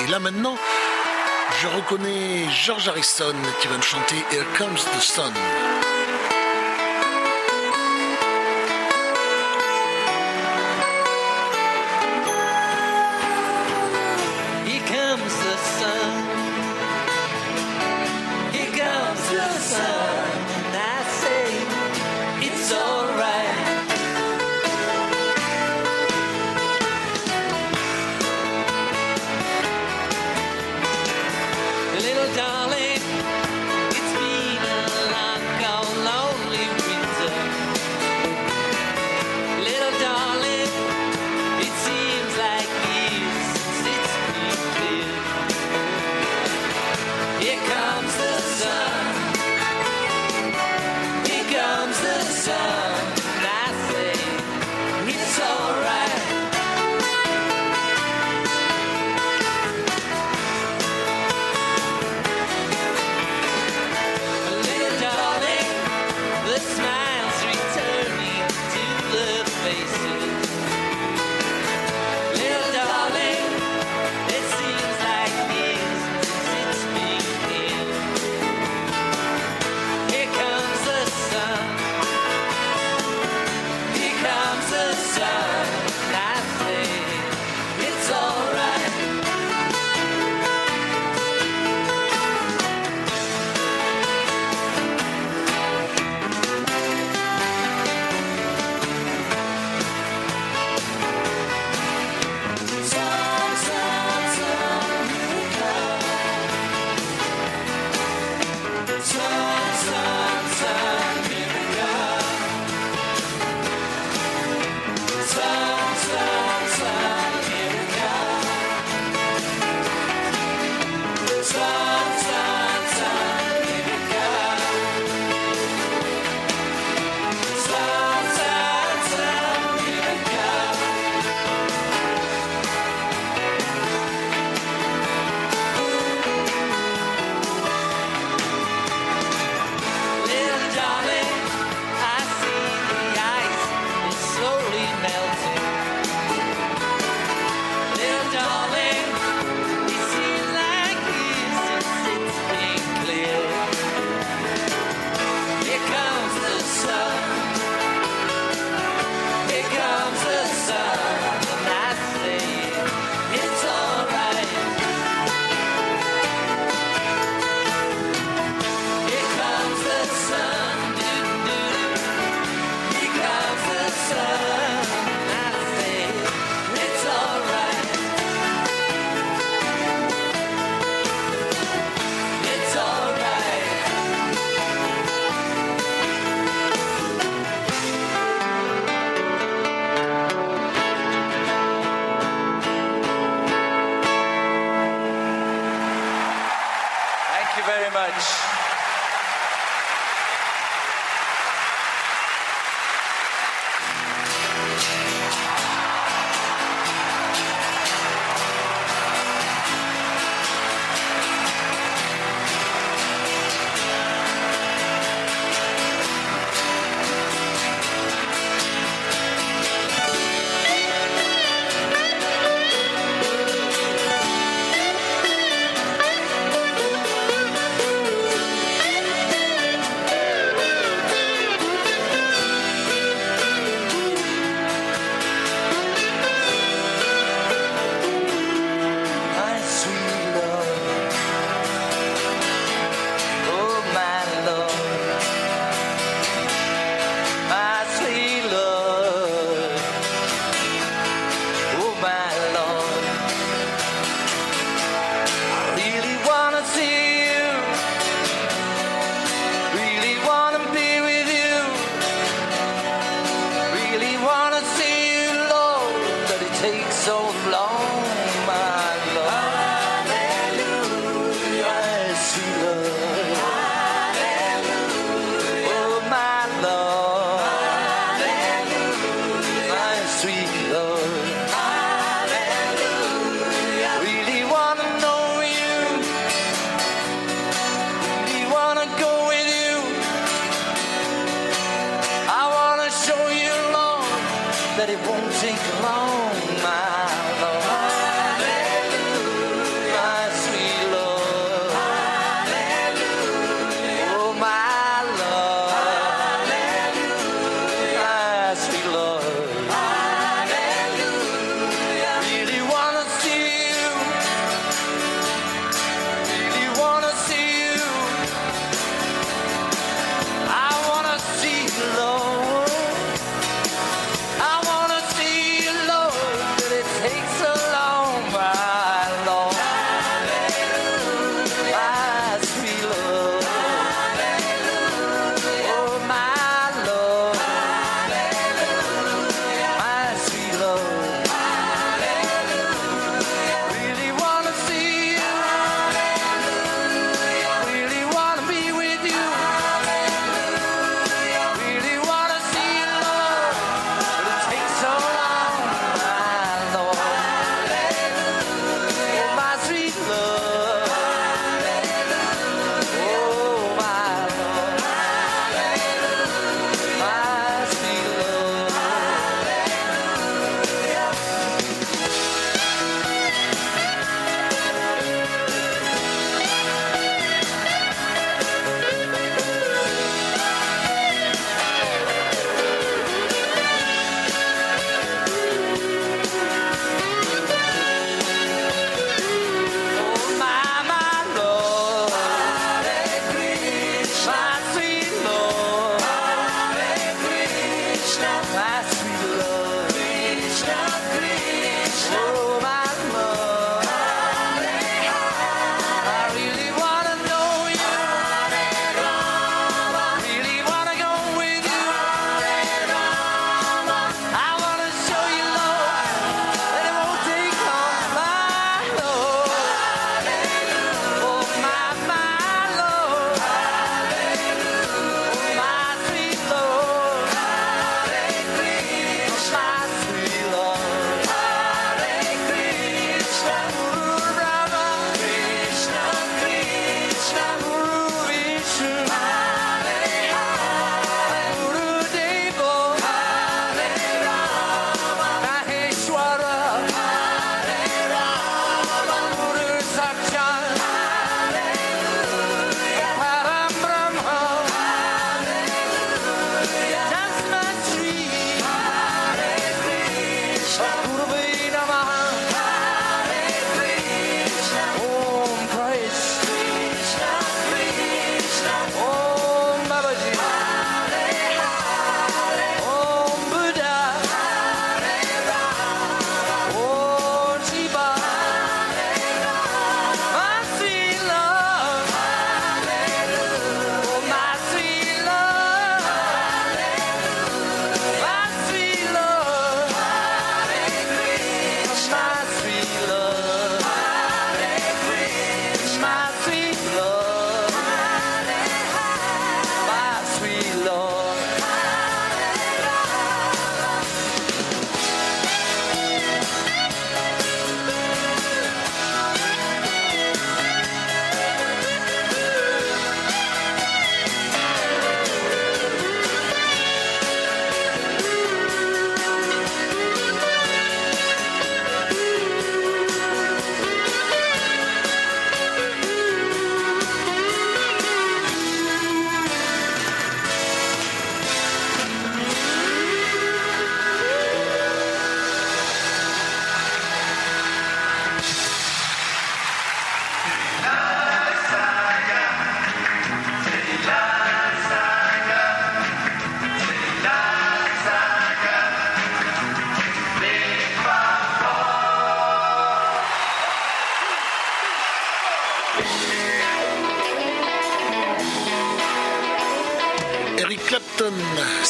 Et 0.00 0.10
là 0.10 0.18
maintenant, 0.18 0.56
je 1.62 1.68
reconnais 1.68 2.50
George 2.50 2.88
Harrison 2.88 3.34
qui 3.60 3.68
va 3.68 3.76
nous 3.76 3.82
chanter 3.82 4.16
Here 4.32 4.46
Comes 4.58 4.74
the 4.74 5.00
Sun. 5.00 5.32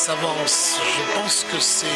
Je 0.08 1.20
pense 1.20 1.44
que 1.50 1.58
c'est 1.58 1.86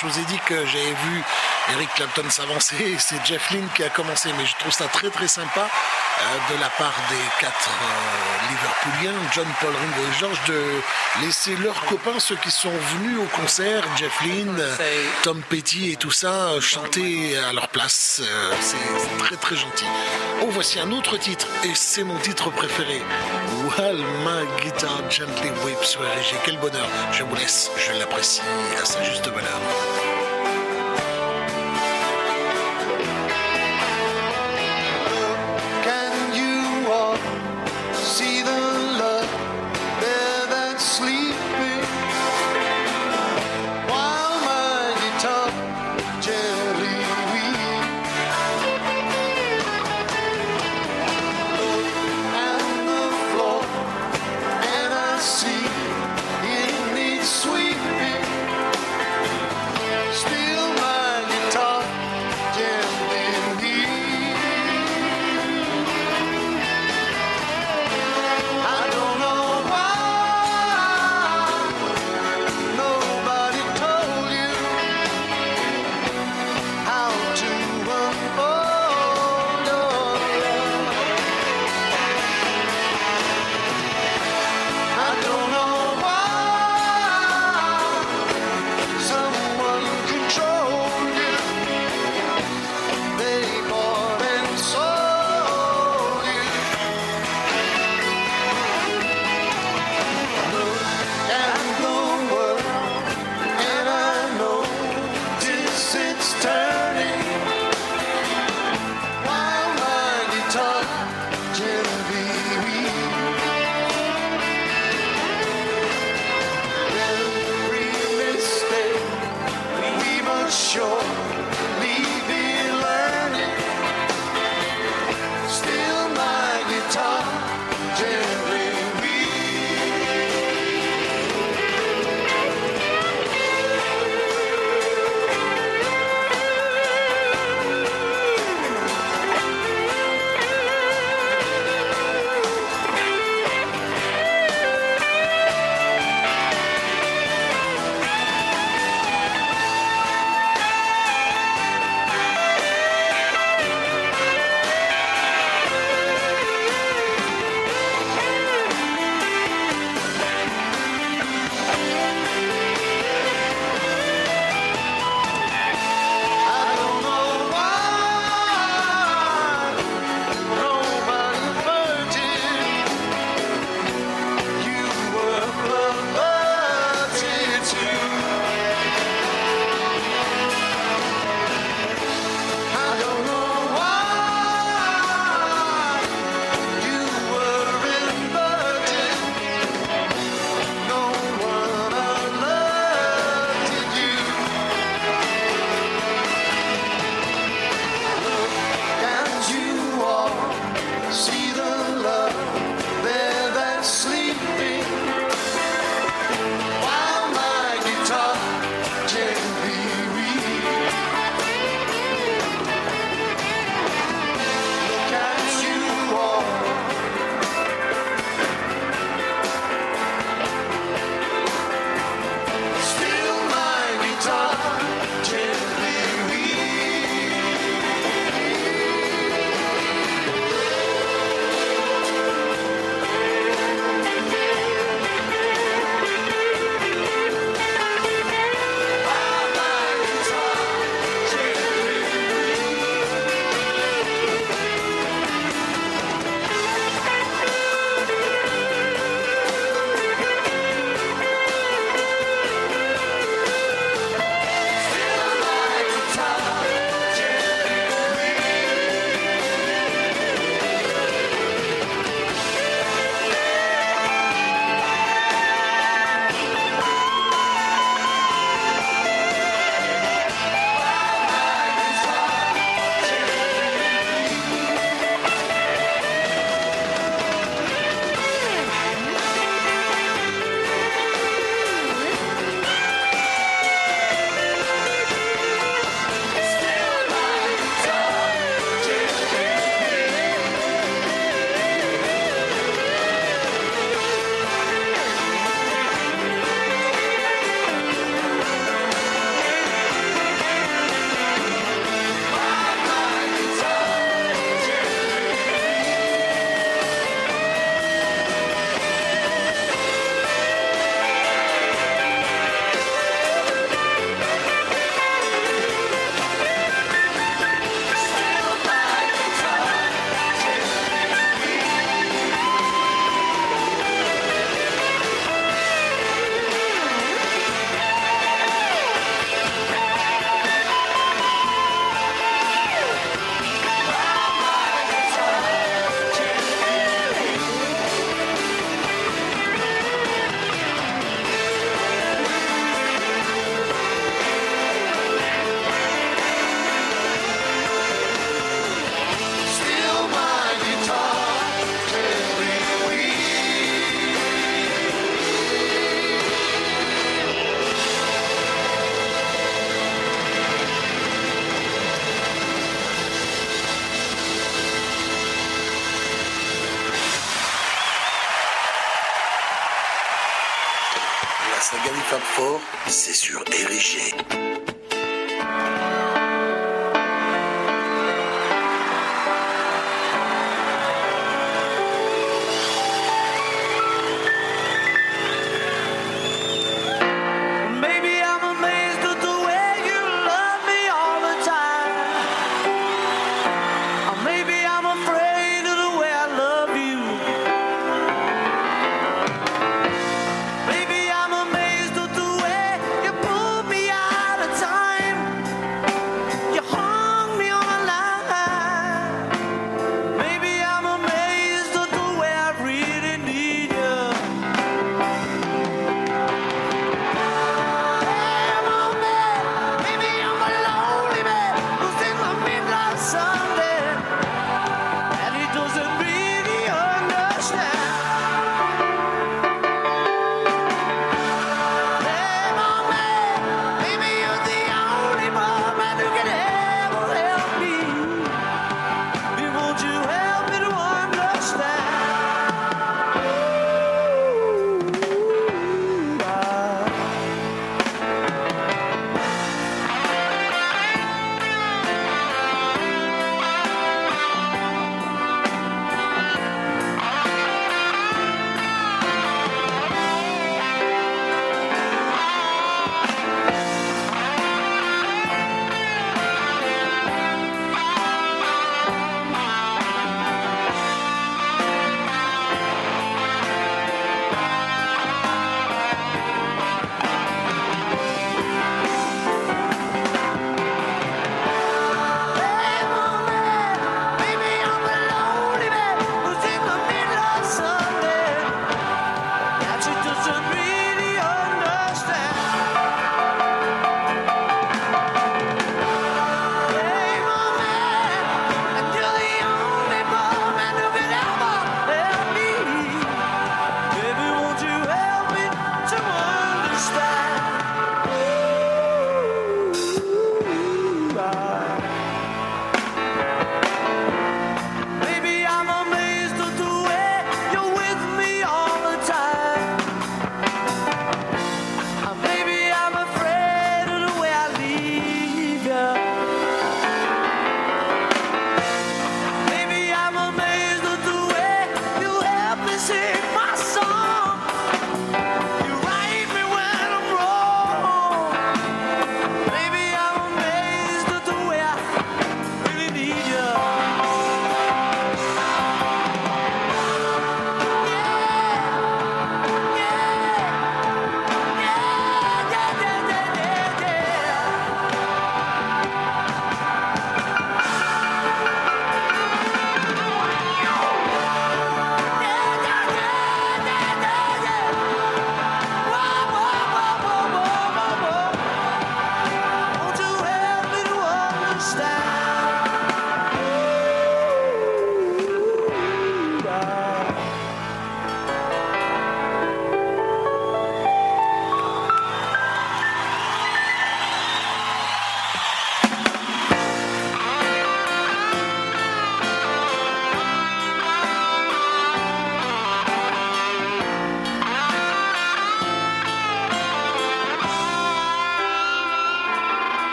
Je 0.00 0.06
vous 0.06 0.18
ai 0.18 0.24
dit 0.24 0.38
que 0.46 0.54
j'avais 0.66 0.94
vu 0.94 1.22
Eric 1.74 1.90
Clapton 1.94 2.30
s'avancer. 2.30 2.96
C'est 2.98 3.24
Jeff 3.26 3.50
Lynne 3.50 3.68
qui 3.74 3.84
a 3.84 3.90
commencé, 3.90 4.30
mais 4.38 4.46
je 4.46 4.56
trouve 4.56 4.72
ça 4.72 4.86
très 4.86 5.10
très 5.10 5.28
sympa 5.28 5.68
euh, 6.20 6.54
de 6.54 6.60
la 6.60 6.68
part 6.70 6.94
des 7.10 7.16
quatre 7.38 7.70
euh, 7.70 8.50
Liverpooliens, 8.50 9.18
John, 9.34 9.46
Paul, 9.60 9.72
Ringo 9.74 10.08
et 10.08 10.18
George, 10.18 10.38
de 10.48 11.24
laisser 11.24 11.54
leurs 11.56 11.84
copains, 11.86 12.18
ceux 12.18 12.36
qui 12.36 12.50
sont 12.50 12.70
venus 12.70 13.18
au 13.18 13.40
concert, 13.40 13.84
Jeff 13.96 14.20
Lynne, 14.22 14.62
Tom 15.22 15.42
Petty 15.48 15.92
et 15.92 15.96
tout 15.96 16.10
ça, 16.10 16.50
euh, 16.50 16.60
chanter 16.60 17.36
à 17.38 17.52
leur 17.52 17.68
place. 17.68 18.22
C'est 18.60 19.18
très 19.18 19.36
très 19.36 19.56
gentil. 19.56 19.86
Oh, 20.42 20.48
voici 20.50 20.78
un 20.78 20.90
autre 20.92 21.18
titre, 21.18 21.46
et 21.64 21.74
c'est 21.74 22.04
mon 22.04 22.18
titre 22.18 22.50
préféré. 22.50 23.02
While 23.78 24.02
guitar 24.80 25.10
gently 25.10 25.50
weeps. 25.62 25.98
Ouais, 25.98 26.06
j'ai 26.22 26.36
quel 26.44 26.56
bonheur. 26.58 26.88
Je 27.12 27.22
vous 27.22 27.34
laisse, 27.34 27.70
je 27.76 27.98
l'apprécie 27.98 28.40
à 28.80 28.84
sa 28.86 29.02
juste 29.02 29.28
valeur. 29.28 30.29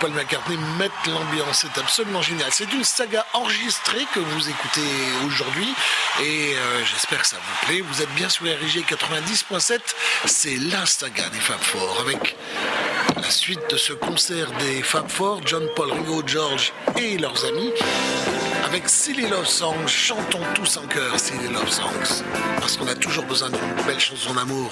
Paul 0.00 0.10
McCartney 0.12 0.56
mettent 0.78 0.92
l'ambiance. 1.06 1.62
C'est 1.62 1.80
absolument 1.80 2.22
génial. 2.22 2.48
C'est 2.50 2.72
une 2.72 2.84
saga 2.84 3.24
enregistrée 3.32 4.06
que 4.14 4.20
vous 4.20 4.48
écoutez 4.48 4.80
aujourd'hui 5.26 5.68
et 6.22 6.54
euh, 6.54 6.84
j'espère 6.84 7.22
que 7.22 7.26
ça 7.26 7.36
vous 7.36 7.66
plaît. 7.66 7.80
Vous 7.80 8.02
êtes 8.02 8.12
bien 8.14 8.28
sur 8.28 8.44
RIG 8.44 8.84
90.7. 8.84 9.80
C'est 10.24 10.56
la 10.56 10.84
saga 10.86 11.28
des 11.30 11.38
Fab 11.38 11.60
Four 11.60 12.00
avec 12.00 12.36
la 13.16 13.30
suite 13.30 13.70
de 13.70 13.76
ce 13.76 13.92
concert 13.92 14.50
des 14.58 14.82
Fab 14.82 15.08
Four, 15.08 15.40
John 15.44 15.68
Paul, 15.74 15.92
Ringo, 15.92 16.22
George 16.26 16.72
et 16.98 17.18
leurs 17.18 17.44
amis. 17.44 17.72
Avec 18.64 18.88
Silly 18.88 19.28
Love 19.28 19.46
Songs, 19.46 19.86
chantons 19.86 20.42
tous 20.54 20.76
en 20.76 20.86
chœur 20.86 21.18
Silly 21.18 21.48
Love 21.52 21.70
Songs. 21.70 22.24
Parce 22.58 22.76
qu'on 22.76 22.88
a 22.88 22.94
toujours 22.94 23.24
besoin 23.24 23.48
d'une 23.50 23.84
belle 23.86 24.00
chanson 24.00 24.34
d'amour. 24.34 24.70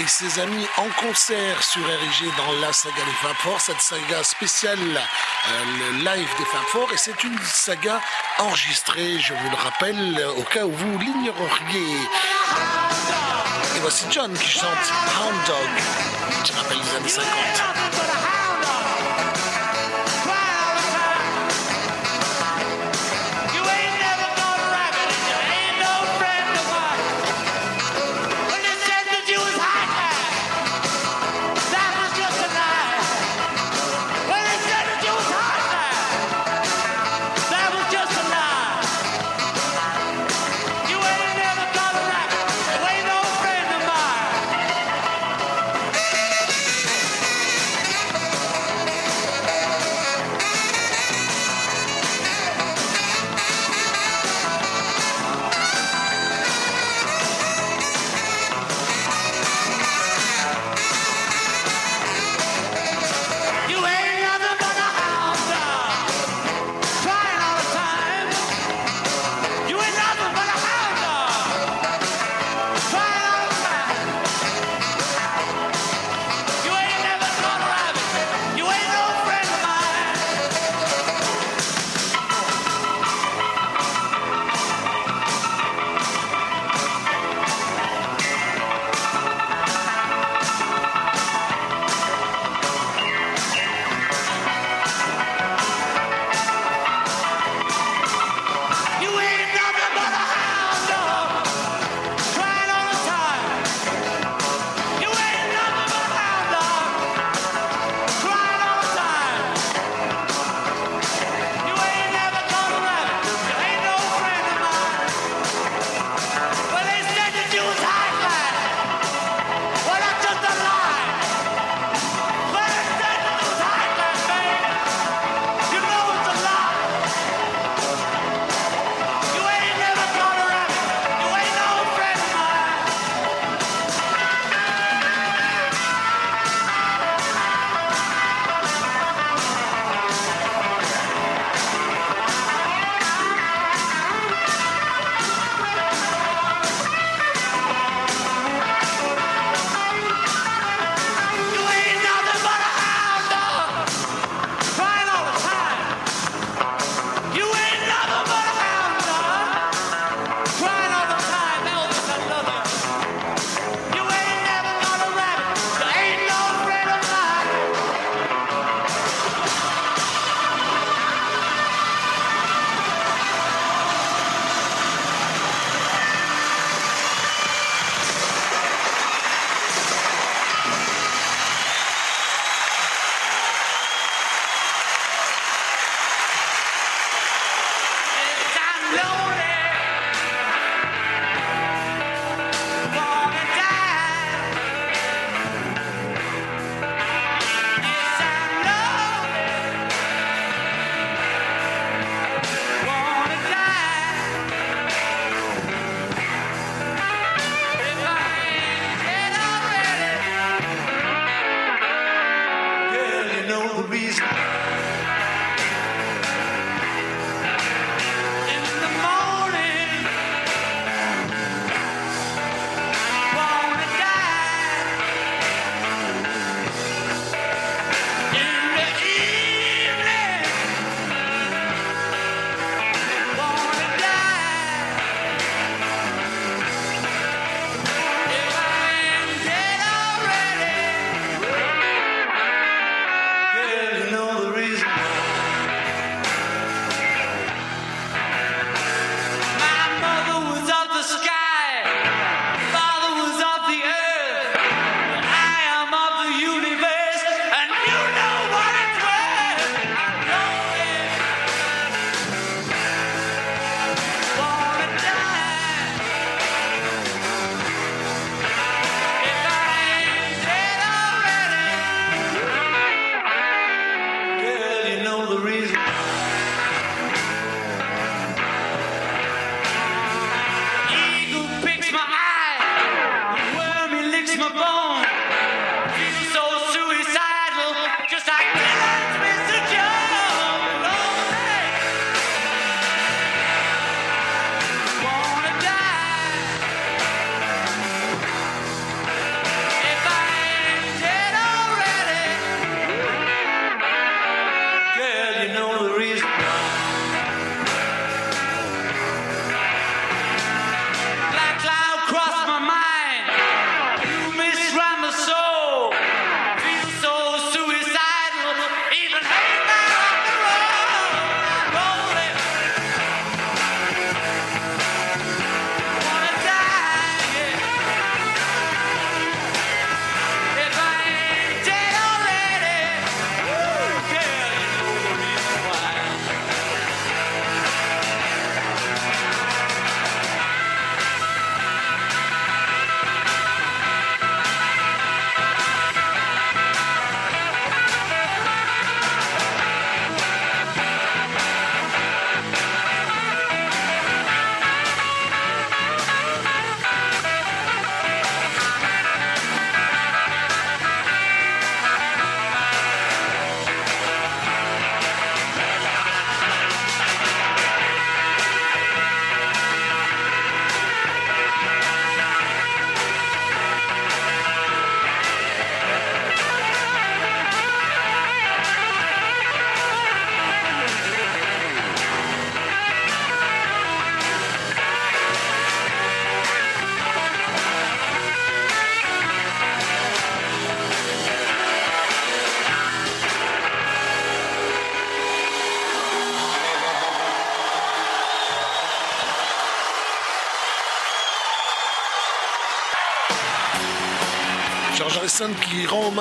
et 0.00 0.06
ses 0.06 0.40
amis 0.40 0.66
en 0.78 0.88
concert 1.04 1.62
sur 1.62 1.84
RIG 1.84 2.34
dans 2.36 2.52
la 2.60 2.72
saga 2.72 3.04
des 3.04 3.12
Fab 3.22 3.36
Four, 3.36 3.60
cette 3.60 3.80
saga 3.80 4.22
spéciale, 4.22 4.78
euh, 4.78 5.64
le 5.78 5.98
live 5.98 6.28
des 6.38 6.44
Fab 6.44 6.62
Four, 6.68 6.88
et 6.92 6.96
c'est 6.96 7.22
une 7.24 7.38
saga 7.44 8.00
enregistrée, 8.38 9.18
je 9.18 9.34
vous 9.34 9.50
le 9.50 9.56
rappelle, 9.56 10.26
au 10.38 10.42
cas 10.42 10.64
où 10.64 10.72
vous 10.72 10.98
l'ignoreriez. 10.98 11.96
Et 13.76 13.80
voici 13.80 14.06
John 14.10 14.32
qui 14.32 14.50
chante 14.50 14.92
Hound 15.20 15.46
Dog, 15.46 16.44
qui 16.44 16.52
rappelle 16.52 16.78
les 16.78 16.96
années 16.96 17.08
50. 17.08 17.79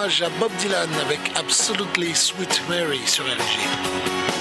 à 0.01 0.30
Bob 0.39 0.51
Dylan 0.59 0.89
avec 1.05 1.19
Absolutely 1.35 2.15
Sweet 2.15 2.61
Mary 2.69 3.01
sur 3.05 3.26
LG. 3.26 4.39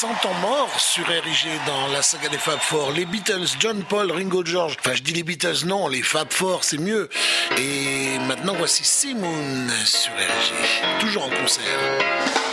100 0.00 0.06
ans 0.08 0.34
morts 0.40 0.80
sur 0.80 1.06
RIG 1.06 1.46
dans 1.66 1.88
la 1.88 2.00
saga 2.00 2.30
des 2.30 2.38
Fab 2.38 2.58
Four. 2.58 2.92
Les 2.92 3.04
Beatles, 3.04 3.48
John 3.58 3.84
Paul, 3.86 4.10
Ringo 4.10 4.42
George. 4.42 4.78
Enfin, 4.80 4.94
je 4.94 5.02
dis 5.02 5.12
les 5.12 5.22
Beatles, 5.22 5.66
non, 5.66 5.88
les 5.88 6.00
Fab 6.00 6.32
Four, 6.32 6.64
c'est 6.64 6.78
mieux. 6.78 7.10
Et 7.58 8.18
maintenant, 8.20 8.54
voici 8.56 8.82
Simon 8.82 9.68
sur 9.84 10.12
RIG, 10.14 11.00
toujours 11.00 11.24
en 11.24 11.28
concert. 11.28 12.49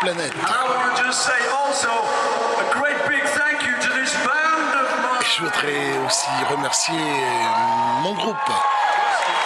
planète. 0.00 0.32
Je 5.36 5.42
voudrais 5.42 6.06
aussi 6.06 6.30
remercier 6.50 6.94
euh, 6.94 8.02
mon 8.02 8.14
groupe. 8.14 8.36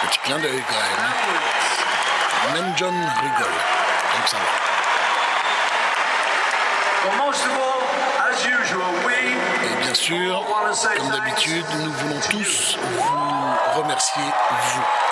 Petit 0.03 0.19
clin 0.19 0.39
d'œil 0.39 0.63
quand 0.67 2.53
même. 2.53 2.63
Même 2.63 2.73
John 2.77 2.93
rigole. 2.93 3.57
Donc 4.17 4.27
ça 4.27 4.37
va. 4.37 4.43
Et 9.63 9.83
bien 9.83 9.93
sûr, 9.93 10.43
comme 10.97 11.09
d'habitude, 11.09 11.65
nous 11.79 11.91
voulons 11.91 12.19
tous 12.29 12.77
vous 12.79 13.81
remercier, 13.81 14.23
vous. 14.73 15.10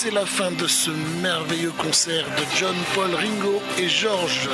C'est 0.00 0.12
la 0.12 0.26
fin 0.26 0.52
de 0.52 0.68
ce 0.68 0.92
merveilleux 1.22 1.72
concert 1.72 2.24
de 2.24 2.44
John, 2.56 2.76
Paul, 2.94 3.12
Ringo 3.12 3.60
et 3.78 3.88
George. 3.88 4.48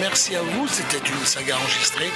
Merci 0.00 0.36
à 0.36 0.40
vous, 0.40 0.66
c'était 0.68 1.06
une 1.06 1.26
saga 1.26 1.58
enregistrée. 1.58 2.10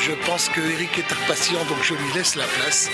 Je 0.00 0.12
pense 0.24 0.48
que 0.48 0.60
Eric 0.60 0.96
est 0.96 1.12
impatient, 1.12 1.64
donc 1.64 1.78
je 1.82 1.94
lui 1.94 2.12
laisse 2.14 2.36
la 2.36 2.44
place. 2.44 2.88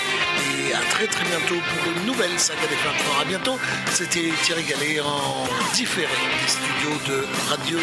Et 0.57 0.73
à 0.73 0.79
très 0.89 1.05
très 1.05 1.23
bientôt 1.25 1.53
pour 1.53 1.91
une 1.93 2.05
nouvelle 2.07 2.39
saga 2.39 2.61
des 2.61 2.75
femmes 2.77 2.97
forts. 2.97 3.19
À 3.21 3.25
bientôt, 3.25 3.59
c'était 3.91 4.31
Thierry 4.41 4.63
Gallet 4.63 4.99
en 5.01 5.47
différé 5.75 6.07
des 6.41 6.49
studios 6.49 6.97
de 7.07 7.27
Radio 7.47 7.77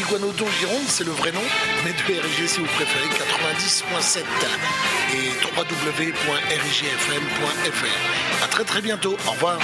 Iguanodon 0.00 0.48
Gironde, 0.58 0.88
c'est 0.88 1.04
le 1.04 1.12
vrai 1.12 1.30
nom, 1.30 1.46
mais 1.84 1.92
de 1.92 1.98
RG 2.20 2.48
si 2.48 2.58
vous 2.58 2.66
préférez, 2.66 3.06
90.7 3.06 4.24
et 5.14 5.30
www.rjfm.fr. 5.56 6.44
À 8.44 8.48
très 8.48 8.64
très 8.64 8.80
bientôt, 8.82 9.16
au 9.24 9.30
revoir. 9.30 9.60